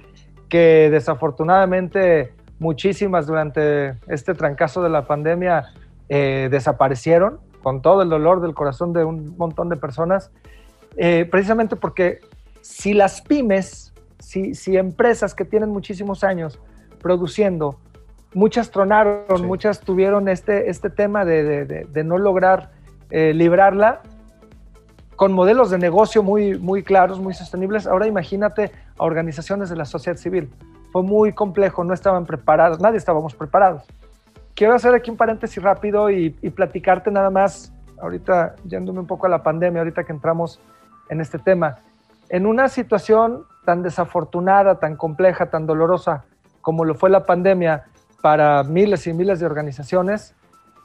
[0.49, 5.71] que desafortunadamente muchísimas durante este trancazo de la pandemia
[6.09, 10.31] eh, desaparecieron, con todo el dolor del corazón de un montón de personas,
[10.97, 12.19] eh, precisamente porque
[12.61, 16.59] si las pymes, si, si, empresas que tienen muchísimos años
[17.01, 17.79] produciendo,
[18.33, 19.43] muchas tronaron, sí.
[19.43, 22.71] muchas tuvieron este, este tema de, de, de, de no lograr
[23.09, 24.01] eh, librarla,
[25.15, 27.87] con modelos de negocio muy, muy claros, muy sostenibles.
[27.87, 30.49] Ahora imagínate a organizaciones de la sociedad civil.
[30.91, 33.83] Fue muy complejo, no estaban preparados, nadie estábamos preparados.
[34.55, 39.25] Quiero hacer aquí un paréntesis rápido y, y platicarte nada más, ahorita yéndome un poco
[39.25, 40.61] a la pandemia, ahorita que entramos
[41.09, 41.79] en este tema
[42.29, 46.23] en una situación tan desafortunada, tan compleja, tan dolorosa
[46.61, 47.85] como lo fue la pandemia
[48.21, 50.35] para miles y miles de organizaciones,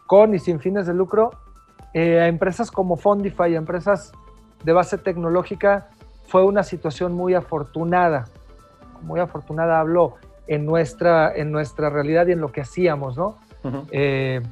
[0.06, 1.32] con y sin fines de lucro,
[1.92, 4.12] eh, a empresas como Fondify, a empresas
[4.64, 5.88] de base tecnológica,
[6.26, 8.26] fue una situación muy afortunada.
[9.02, 10.14] Muy afortunada hablo
[10.46, 13.38] en nuestra, en nuestra realidad y en lo que hacíamos, ¿no?
[13.62, 13.88] Uh -huh.
[13.92, 14.42] eh,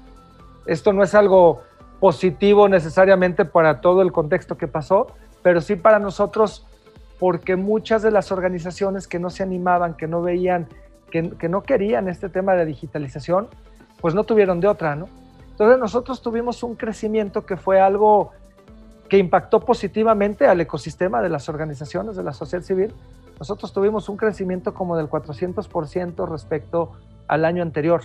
[0.66, 1.62] esto no es algo
[2.00, 5.08] positivo necesariamente para todo el contexto que pasó,
[5.42, 6.66] pero sí para nosotros
[7.18, 10.66] porque muchas de las organizaciones que no se animaban, que no veían,
[11.12, 13.48] que, no querían este tema de digitalización,
[14.00, 15.08] pues no tuvieron de otra, ¿no?
[15.50, 18.30] Entonces nosotros tuvimos un crecimiento que fue algo
[19.08, 22.94] que impactó positivamente al ecosistema de las organizaciones de la sociedad civil.
[23.38, 26.92] Nosotros tuvimos un crecimiento como del 400% respecto
[27.28, 28.00] al año anterior.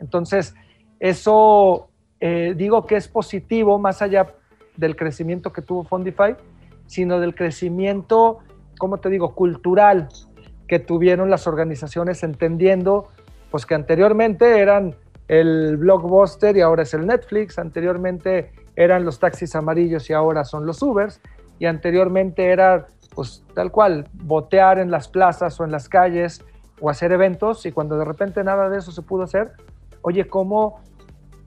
[0.00, 0.54] Entonces,
[0.98, 1.88] eso
[2.20, 4.34] eh, digo que es positivo más allá
[4.76, 6.34] del crecimiento que tuvo Fondify,
[6.86, 8.38] sino del crecimiento,
[8.78, 10.08] como te digo, cultural
[10.66, 13.08] que tuvieron las organizaciones entendiendo
[13.50, 14.94] pues que anteriormente eran
[15.28, 20.66] el blockbuster y ahora es el Netflix, anteriormente eran los taxis amarillos y ahora son
[20.66, 21.20] los Ubers,
[21.58, 26.44] y anteriormente era pues tal cual, botear en las plazas o en las calles
[26.80, 29.52] o hacer eventos y cuando de repente nada de eso se pudo hacer,
[30.02, 30.80] oye, ¿cómo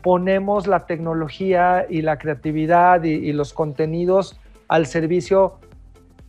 [0.02, 5.60] ponemos la tecnología y la creatividad y, los contenidos al servicio,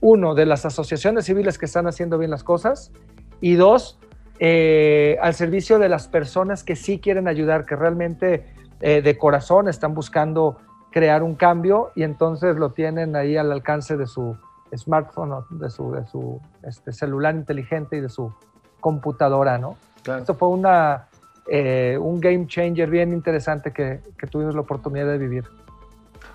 [0.01, 2.93] uno, de las asociaciones civiles que están haciendo bien las cosas
[3.41, 3.99] y dos,
[4.39, 8.47] eh, al servicio de las personas que sí quieren ayudar, que realmente
[8.81, 10.57] eh, de corazón están buscando
[10.91, 14.37] crear un cambio y entonces lo tienen ahí al alcance de su
[14.75, 18.33] smartphone, de su, de su este, celular inteligente y de su
[18.81, 19.77] computadora, ¿no?
[20.19, 21.09] Esto fue una,
[21.47, 25.45] eh, un game changer bien interesante que, que tuvimos la oportunidad de vivir.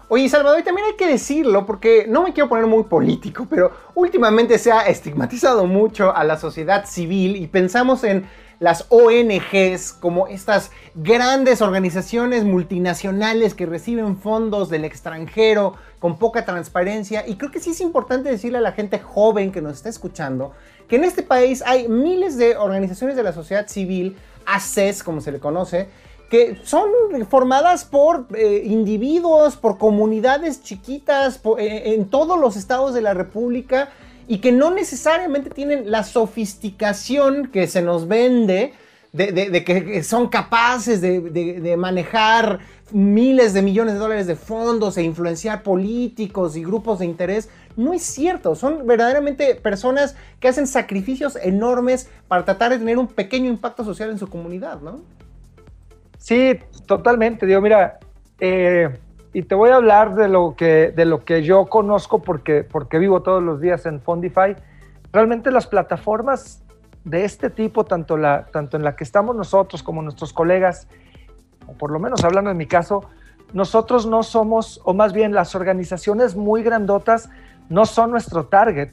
[0.08, 3.72] Oye, Salvador, y también hay que decirlo, porque no me quiero poner muy político, pero
[3.96, 8.28] últimamente se ha estigmatizado mucho a la sociedad civil y pensamos en
[8.60, 17.28] las ONGs como estas grandes organizaciones multinacionales que reciben fondos del extranjero con poca transparencia.
[17.28, 20.54] Y creo que sí es importante decirle a la gente joven que nos está escuchando
[20.88, 25.32] que en este país hay miles de organizaciones de la sociedad civil ACES, como se
[25.32, 25.90] le conoce,
[26.36, 26.90] que son
[27.30, 33.88] formadas por eh, individuos, por comunidades chiquitas eh, en todos los estados de la República
[34.28, 38.74] y que no necesariamente tienen la sofisticación que se nos vende
[39.14, 42.60] de, que son capaces de, manejar
[42.92, 47.48] miles de millones de dólares de fondos e influenciar políticos y grupos de interés.
[47.78, 53.08] No es cierto, son verdaderamente personas que hacen sacrificios enormes para tratar de tener un
[53.08, 55.15] pequeño impacto social en su comunidad, ¿no?
[56.26, 57.46] Sí, totalmente.
[57.46, 58.00] Digo, mira,
[58.40, 58.98] eh,
[59.32, 62.98] y te voy a hablar de lo que, de lo que yo conozco porque, porque
[62.98, 64.56] vivo todos los días en Fondify.
[65.14, 66.64] Realmente las plataformas
[67.04, 70.88] de este tipo, tanto, la, tanto en la que estamos nosotros como nuestros colegas,
[71.68, 73.04] o por lo menos hablando en mi caso,
[73.54, 77.30] nosotros no somos, o más bien las organizaciones muy grandotas
[77.70, 78.90] no son nuestro target.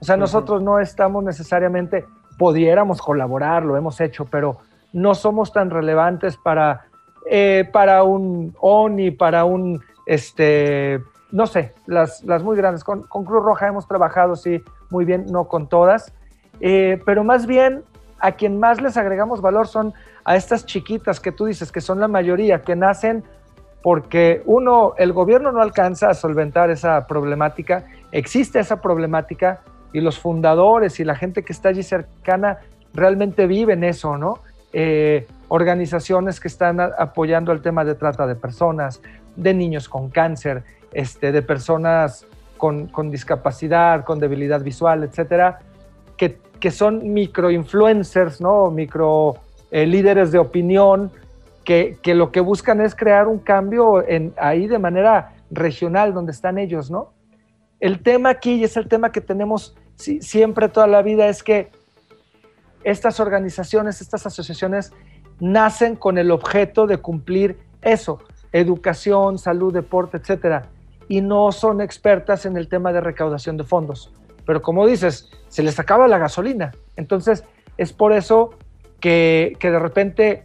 [0.00, 2.06] O sea, nosotros no estamos necesariamente,
[2.38, 4.60] pudiéramos colaborar, lo hemos hecho, pero
[4.92, 6.86] no somos tan relevantes para,
[7.30, 12.84] eh, para un ONI, para un, este, no sé, las, las muy grandes.
[12.84, 16.12] Con, Cruz Roja hemos trabajado, sí, muy bien, no con todas,
[16.60, 17.84] eh, pero más bien
[18.18, 22.00] a quien más les agregamos valor son a estas chiquitas que tú dices, que son
[22.00, 23.24] la mayoría, que nacen
[23.82, 29.62] porque uno, el gobierno no alcanza a solventar esa problemática, existe esa problemática
[29.92, 32.58] y los fundadores y la gente que está allí cercana
[32.92, 34.40] realmente viven eso, ¿no?
[34.72, 39.02] Eh, organizaciones que están apoyando el tema de trata de personas,
[39.34, 40.62] de niños con cáncer,
[40.92, 42.24] este, de personas
[42.56, 45.60] con, discapacidad, con debilidad visual, etcétera,
[46.16, 48.70] que, que son microinfluencers, ¿no?
[48.70, 49.36] micro
[49.70, 51.10] eh, líderes de opinión,
[51.64, 56.58] que, lo que buscan es crear un cambio en, ahí de manera regional donde están
[56.58, 57.12] ellos, ¿no?
[57.78, 61.70] El tema aquí, y es el tema que tenemos siempre toda la vida, es que
[62.84, 64.92] estas organizaciones, estas asociaciones
[65.40, 68.20] nacen con el objeto de cumplir eso,
[68.52, 70.68] educación, salud, deporte, etcétera,
[71.08, 74.12] y no son expertas en el tema de recaudación de fondos.
[74.46, 76.72] Pero como dices, se les acaba la gasolina.
[76.96, 77.44] Entonces,
[77.76, 78.50] es por eso
[79.00, 80.44] que, de repente,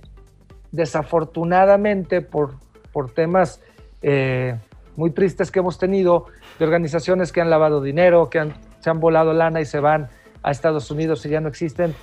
[0.71, 2.55] desafortunadamente, por,
[2.91, 3.61] por temas
[4.01, 4.57] eh,
[4.95, 6.27] muy tristes que hemos tenido,
[6.57, 10.09] de organizaciones que han lavado dinero, que se han volado lana y se van
[10.41, 11.95] a Estados Unidos y ya no existen,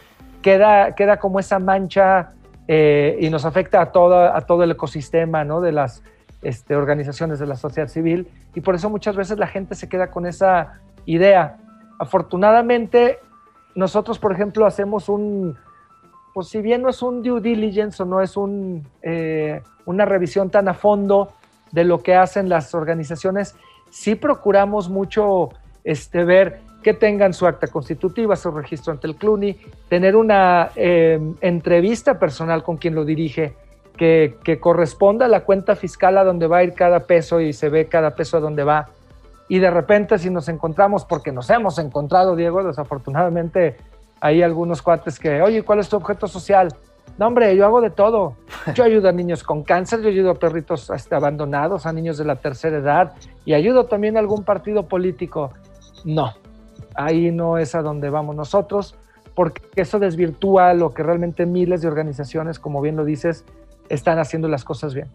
[0.42, 2.32] queda, queda como esa mancha
[2.68, 5.60] eh, y nos afecta a, toda, a todo el ecosistema ¿no?
[5.60, 6.02] de las
[6.42, 10.10] este, organizaciones de la sociedad civil y por eso muchas veces la gente se queda
[10.10, 11.56] con esa idea.
[11.98, 13.18] Afortunadamente,
[13.74, 15.56] nosotros, por ejemplo, hacemos un,
[16.34, 20.50] pues si bien no es un due diligence o no es un, eh, una revisión
[20.50, 21.32] tan a fondo
[21.70, 23.56] de lo que hacen las organizaciones,
[23.90, 25.50] sí procuramos mucho
[25.84, 29.56] este, ver que tengan su acta constitutiva, su registro ante el CLUNY,
[29.88, 33.54] tener una em, entrevista personal con quien lo dirige,
[33.96, 37.68] que, corresponda a la cuenta fiscal a donde va a ir cada peso y se
[37.68, 38.88] ve cada peso a dónde va.
[39.48, 43.76] Y de repente si nos encontramos, porque nos hemos encontrado, Diego, desafortunadamente
[44.20, 46.68] hay algunos cuates que, oye, ¿cuál es tu objeto social?
[47.18, 48.34] No, hombre, yo hago de todo.
[48.74, 52.24] Yo ayudo a niños con cáncer, yo ayudo a perritos este, abandonados, a niños de
[52.24, 53.12] la tercera edad
[53.44, 55.50] y ayudo también a algún partido político.
[56.04, 56.32] No,
[56.94, 58.96] ahí no es a donde vamos nosotros,
[59.34, 63.44] porque eso desvirtúa lo que realmente miles de organizaciones, como bien lo dices,
[63.88, 65.08] están haciendo las cosas bien.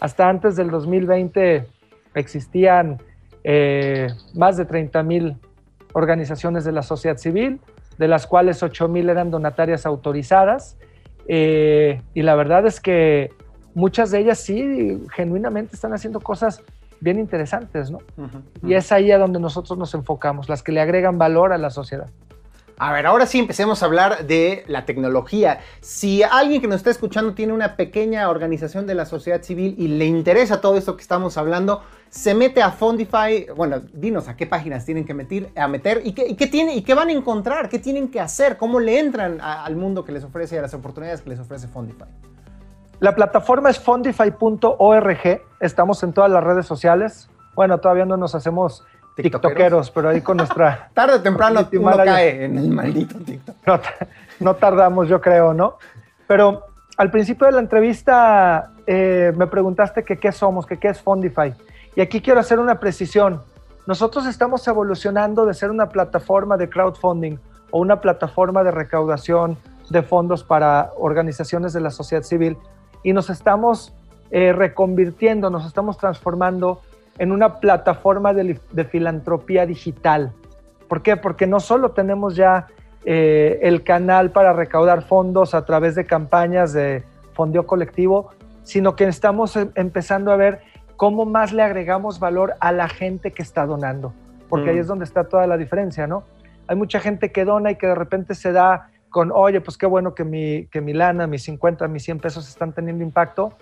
[0.00, 1.66] Hasta antes del 2020
[2.14, 2.98] existían
[3.44, 5.36] eh, más de 30 mil
[5.92, 7.60] organizaciones de la sociedad civil,
[7.98, 10.76] de las cuales 8 mil eran donatarias autorizadas.
[11.26, 13.30] Eh, y la verdad es que
[13.74, 16.62] muchas de ellas sí, genuinamente están haciendo cosas
[17.00, 17.98] bien interesantes, ¿no?
[18.62, 21.70] Y es ahí a donde nosotros nos enfocamos, las que le agregan valor a la
[21.70, 22.08] sociedad.
[22.80, 25.58] A ver, ahora sí empecemos a hablar de la tecnología.
[25.80, 29.88] Si alguien que nos está escuchando tiene una pequeña organización de la sociedad civil y
[29.88, 33.48] le interesa todo esto que estamos hablando, se mete a Fondify.
[33.56, 36.94] Bueno, dinos a qué páginas tienen que meter, a meter y qué, tiene, y qué
[36.94, 40.54] van a encontrar, qué tienen que hacer, cómo le entran al mundo que les ofrece
[40.54, 42.06] y a las oportunidades que les ofrece Fondify.
[43.00, 45.42] La plataforma es fondify.org.
[45.60, 47.30] Estamos en todas las redes sociales.
[47.54, 48.84] Bueno, todavía no nos hacemos
[49.14, 50.90] tiktokeros, pero ahí con nuestra...
[50.94, 53.82] Tarde o temprano uno cae en el maldito TikTok.
[54.40, 55.78] No, tardamos, yo creo, ¿no?
[56.26, 56.64] Pero
[56.96, 61.54] al principio de la entrevista eh, me preguntaste que qué somos, que qué es Fondify.
[61.94, 63.42] Y aquí quiero hacer una precisión.
[63.86, 67.38] Nosotros estamos evolucionando de ser una plataforma de crowdfunding
[67.70, 69.56] o una plataforma de recaudación
[69.88, 72.56] de fondos para organizaciones de la sociedad civil
[73.02, 73.92] y nos estamos
[74.30, 76.80] eh, reconvirtiendo, nos estamos transformando
[77.18, 78.58] en una plataforma de,
[78.90, 80.32] filantropía digital.
[80.88, 81.16] ¿Por qué?
[81.16, 82.68] Porque no solo tenemos ya
[83.04, 88.30] eh, el canal para recaudar fondos a través de campañas de fondeo colectivo,
[88.62, 90.60] sino que estamos em, empezando a ver
[90.96, 94.12] cómo más le agregamos valor a la gente que está donando,
[94.48, 94.80] porque ahí mm.
[94.80, 96.24] es donde está toda la diferencia, ¿no?
[96.66, 99.84] Hay mucha gente que dona y que de repente se da con, oye, pues qué
[99.84, 103.52] bueno que mi, que mi lana, mis 50, mis 100 pesos están teniendo impacto,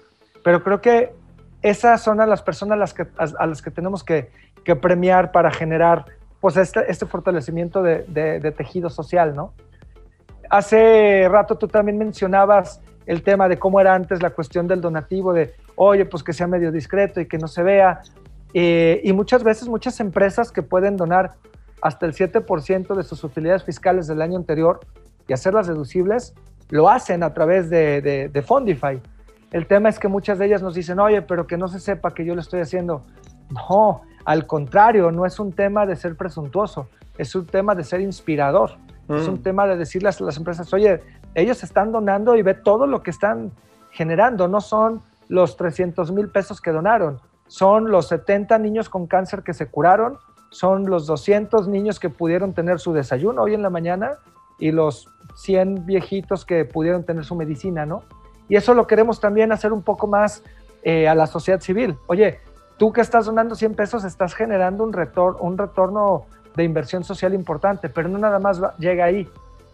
[0.44, 1.14] pero creo que
[1.62, 4.28] esas son a las personas a las que, las que tenemos que,
[4.82, 6.04] premiar para generar
[6.42, 9.54] pues este, este fortalecimiento de, de, tejido social, ¿no?
[10.50, 15.32] Hace rato tú también mencionabas el tema de cómo era antes la cuestión del donativo,
[15.32, 18.02] de, oye, pues que sea medio discreto y que no se vea.
[18.52, 21.36] Eh, y muchas veces muchas empresas que pueden donar
[21.80, 24.80] hasta el 7% de sus utilidades fiscales del año anterior,
[25.28, 26.34] y hacerlas deducibles,
[26.70, 29.00] lo hacen a través de, de, Fondify.
[29.52, 32.12] El tema es que muchas de ellas nos dicen, oye, pero que no se sepa
[32.12, 33.02] que yo lo estoy haciendo.
[33.50, 38.00] No, al contrario, no es un tema de ser presuntuoso, es un tema de ser
[38.00, 38.72] inspirador.
[39.08, 39.42] Es un mm.
[39.42, 41.00] tema de decirles a las empresas, oye,
[41.36, 43.52] ellos están donando y ve todo lo que están
[43.92, 44.48] generando.
[44.48, 49.54] No son los 300 mil pesos que donaron, son los 70 niños con cáncer que
[49.54, 50.18] se curaron,
[50.50, 54.18] son los 200 niños que pudieron tener su desayuno hoy en la mañana
[54.58, 58.02] y los 100 viejitos que pudieron tener su medicina, ¿no?
[58.48, 60.42] Y eso lo queremos también hacer un poco más
[60.82, 61.96] eh, a la sociedad civil.
[62.06, 62.40] Oye,
[62.76, 67.34] tú que estás donando 100 pesos, estás generando un, retorno, un retorno de inversión social
[67.34, 69.28] importante, pero no nada más llega ahí.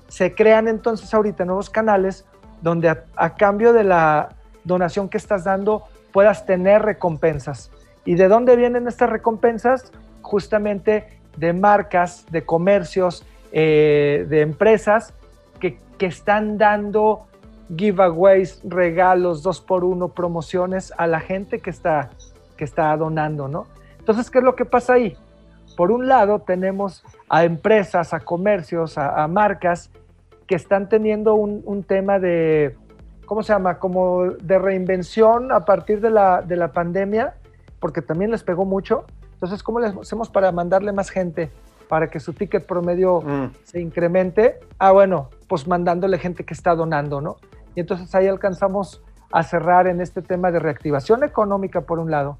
[0.09, 2.25] Se crean entonces ahorita nuevos canales
[2.61, 4.31] donde a, cambio de la
[4.65, 7.71] donación que estás dando puedas tener recompensas.
[8.05, 9.93] ¿Y de dónde vienen estas recompensas?
[10.23, 15.15] Justamente de marcas, de comercios, eh, de empresas
[15.61, 17.27] que, están dando
[17.77, 22.11] giveaways, regalos, dos por uno, promociones a la gente que está,
[22.57, 23.67] que está donando, ¿no?
[24.01, 25.17] Entonces, ¿qué es lo que pasa ahí?
[25.77, 29.91] Por un lado, tenemos a empresas, a comercios, a, marcas
[30.49, 32.75] que están teniendo un, tema de,
[33.25, 33.79] ¿cómo se llama?
[33.79, 37.35] Como de reinvención a partir de la, de la pandemia,
[37.79, 39.05] porque también les pegó mucho.
[39.35, 41.53] Entonces, ¿cómo les hacemos para mandarle más gente
[41.89, 43.51] para que su ticket promedio mm.
[43.65, 47.37] se incremente, ah, bueno, pues mandándole gente que está donando, ¿no?
[47.75, 52.39] Y entonces ahí alcanzamos a cerrar en este tema de reactivación económica, por un lado,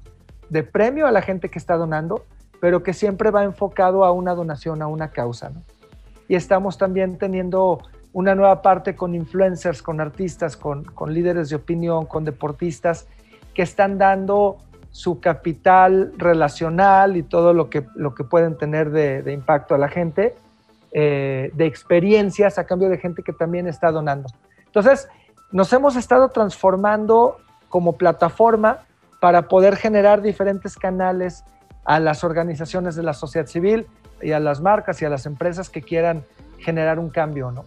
[0.49, 2.25] de premio a la gente que está donando,
[2.59, 5.63] pero que siempre va enfocado a una donación, a una causa, ¿no?
[6.27, 7.79] Y estamos también teniendo
[8.13, 13.07] una nueva parte con influencers, con artistas, con, con líderes de opinión, con deportistas,
[13.53, 14.57] que están dando
[14.93, 19.89] su capital relacional y todo lo que, lo que pueden tener de, impacto a la
[19.89, 20.35] gente,
[20.91, 24.29] eh, de experiencias a cambio de gente que también está donando.
[24.67, 25.09] Entonces,
[25.51, 27.37] nos hemos estado transformando
[27.69, 28.85] como plataforma
[29.19, 31.43] para poder generar diferentes canales
[31.85, 33.87] a las organizaciones de la sociedad civil
[34.21, 36.23] y a las marcas y a las empresas que quieran
[36.59, 37.65] generar un cambio, ¿no?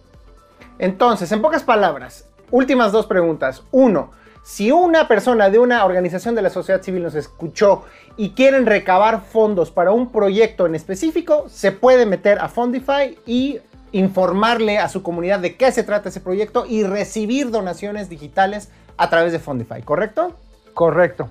[0.79, 3.63] Entonces, en pocas palabras, últimas dos preguntas.
[3.71, 4.11] Uno,
[4.47, 7.83] si una persona de una organización de la sociedad civil nos escuchó
[8.15, 13.59] y quieren recabar fondos para un proyecto en específico, se puede meter a Fondify y
[13.91, 19.09] informarle a su comunidad de qué se trata ese proyecto y recibir donaciones digitales a
[19.09, 20.37] través de Fundify, ¿correcto?
[20.73, 21.29] Correcto.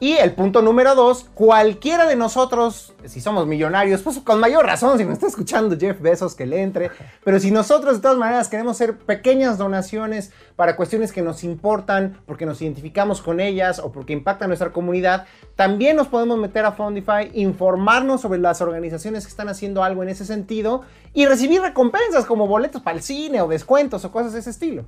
[0.00, 4.96] Y el punto número dos, cualquiera de nosotros, si somos millonarios, pues con mayor razón,
[4.96, 6.92] si nos está escuchando Jeff Bezos, que le entre,
[7.24, 12.16] pero si nosotros de todas maneras queremos hacer pequeñas donaciones para cuestiones que nos importan,
[12.26, 15.26] porque nos identificamos con ellas o porque impactan nuestra comunidad,
[15.56, 20.10] también nos podemos meter a Fundify, informarnos sobre las organizaciones que están haciendo algo en
[20.10, 20.82] ese sentido
[21.12, 24.84] y recibir recompensas como boletos para el cine o descuentos o cosas de ese estilo.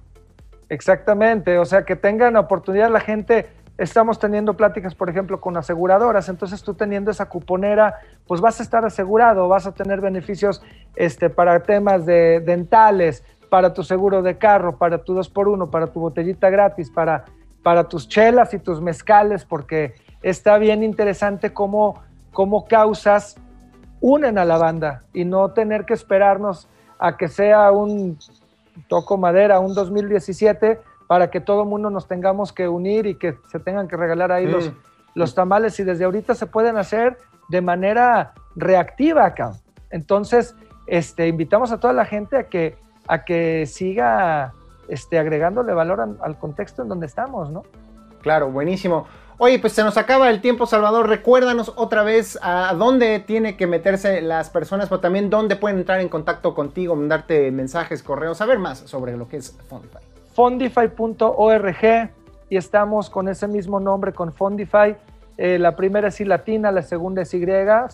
[0.68, 3.48] Exactamente, o sea, que tengan oportunidad la gente
[3.80, 8.62] estamos teniendo pláticas, por ejemplo, con aseguradoras, entonces tú teniendo esa cuponera, pues vas a
[8.62, 10.62] estar asegurado, vas a tener beneficios
[10.96, 15.98] este, para temas de dentales, para tu seguro de carro, para tu 2x1, para tu
[15.98, 17.24] botellita gratis, para,
[17.62, 22.02] para tus chelas y tus mezcales, porque está bien interesante cómo,
[22.32, 23.36] cómo causas
[24.02, 26.68] unen a la banda y no tener que esperarnos
[26.98, 28.18] a que sea un
[28.88, 33.36] toco madera, un 2017 para que todo el mundo nos tengamos que unir y que
[33.50, 34.70] se tengan que regalar ahí los,
[35.16, 39.54] los tamales y desde ahorita se pueden hacer de manera reactiva acá.
[39.90, 40.54] Entonces,
[40.86, 44.52] este, invitamos a toda la gente a que, a que siga
[44.86, 47.64] este, agregándole valor al contexto en donde estamos, ¿no?
[48.22, 49.08] Claro, buenísimo.
[49.38, 51.08] Oye, pues se nos acaba el tiempo, Salvador.
[51.08, 55.98] Recuérdanos otra vez a dónde tiene que meterse las personas, pero también dónde pueden entrar
[55.98, 62.10] en contacto contigo, mandarte mensajes, correos, saber más sobre lo que es Fondify fondify.org
[62.48, 64.96] y estamos con ese mismo nombre, con Fondify.
[65.38, 67.44] Eh, la primera es I latina, la segunda es Y,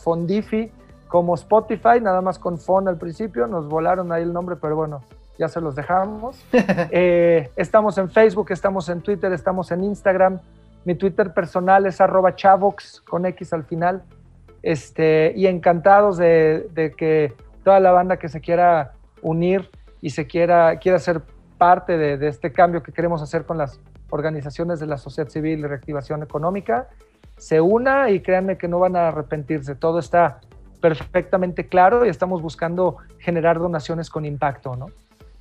[0.02, 0.72] Fondifi,
[1.08, 5.02] como Spotify, nada más con Fon al principio, nos volaron ahí el nombre, pero bueno,
[5.38, 6.44] ya se los dejamos.
[6.90, 10.40] Eh, estamos en Facebook, estamos en Twitter, estamos en Instagram.
[10.84, 14.02] Mi Twitter personal es arroba chavox con X al final.
[14.62, 19.68] Este, y encantados de, de, que toda la banda que se quiera unir
[20.00, 21.22] y se quiera, quiera ser
[21.58, 23.80] parte de, este cambio que queremos hacer con las
[24.10, 26.88] organizaciones de la sociedad civil y reactivación económica,
[27.36, 29.74] se una y créanme que no van a arrepentirse.
[29.74, 30.40] Todo está
[30.80, 34.86] perfectamente claro y estamos buscando generar donaciones con impacto, ¿no?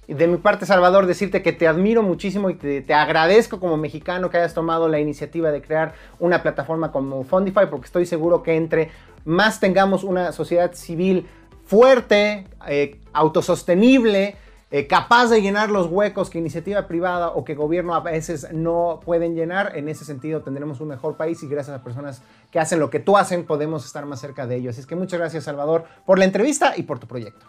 [0.07, 4.29] De mi parte, Salvador, decirte que te admiro muchísimo y te, te, agradezco como mexicano
[4.29, 8.55] que hayas tomado la iniciativa de crear una plataforma como Fundify, porque estoy seguro que
[8.55, 8.91] entre
[9.25, 11.25] más tengamos una sociedad civil
[11.65, 14.35] fuerte, eh, autosostenible,
[14.71, 18.99] eh, capaz de llenar los huecos que iniciativa privada o que gobierno a veces no
[19.05, 19.77] pueden llenar.
[19.77, 22.99] En ese sentido tendremos un mejor país y gracias a personas que hacen lo que
[22.99, 24.71] tú hacen podemos estar más cerca de ellos.
[24.71, 27.45] Así es que muchas gracias Salvador por la entrevista y por tu proyecto.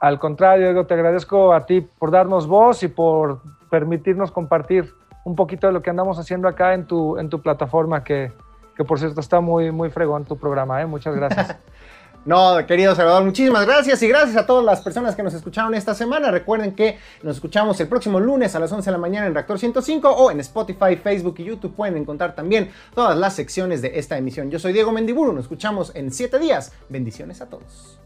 [0.00, 3.40] Al contrario, Diego, te agradezco a ti por darnos voz y por
[3.70, 4.94] permitirnos compartir
[5.24, 8.32] un poquito de lo que andamos haciendo acá en tu, en tu plataforma, que,
[8.76, 10.80] que por cierto está muy, muy fregón tu programa.
[10.80, 10.86] ¿eh?
[10.86, 11.56] Muchas gracias.
[12.24, 15.94] No, querido Salvador, muchísimas gracias y gracias a todas las personas que nos escucharon esta
[15.94, 16.30] semana.
[16.30, 19.58] Recuerden que nos escuchamos el próximo lunes a las 11 de la mañana en Reactor
[19.58, 21.74] 105 o en Spotify, Facebook y YouTube.
[21.74, 24.50] Pueden encontrar también todas las secciones de esta emisión.
[24.50, 26.72] Yo soy Diego Mendiburu, nos escuchamos en 7 días.
[26.88, 27.98] Bendiciones a todos.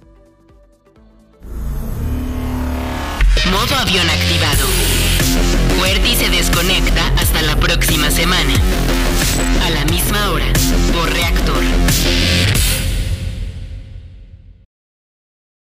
[3.51, 4.67] Modo avión activado.
[5.79, 8.55] Fuerti se desconecta hasta la próxima semana.
[9.65, 10.47] A la misma hora,
[10.93, 12.82] por Reactor.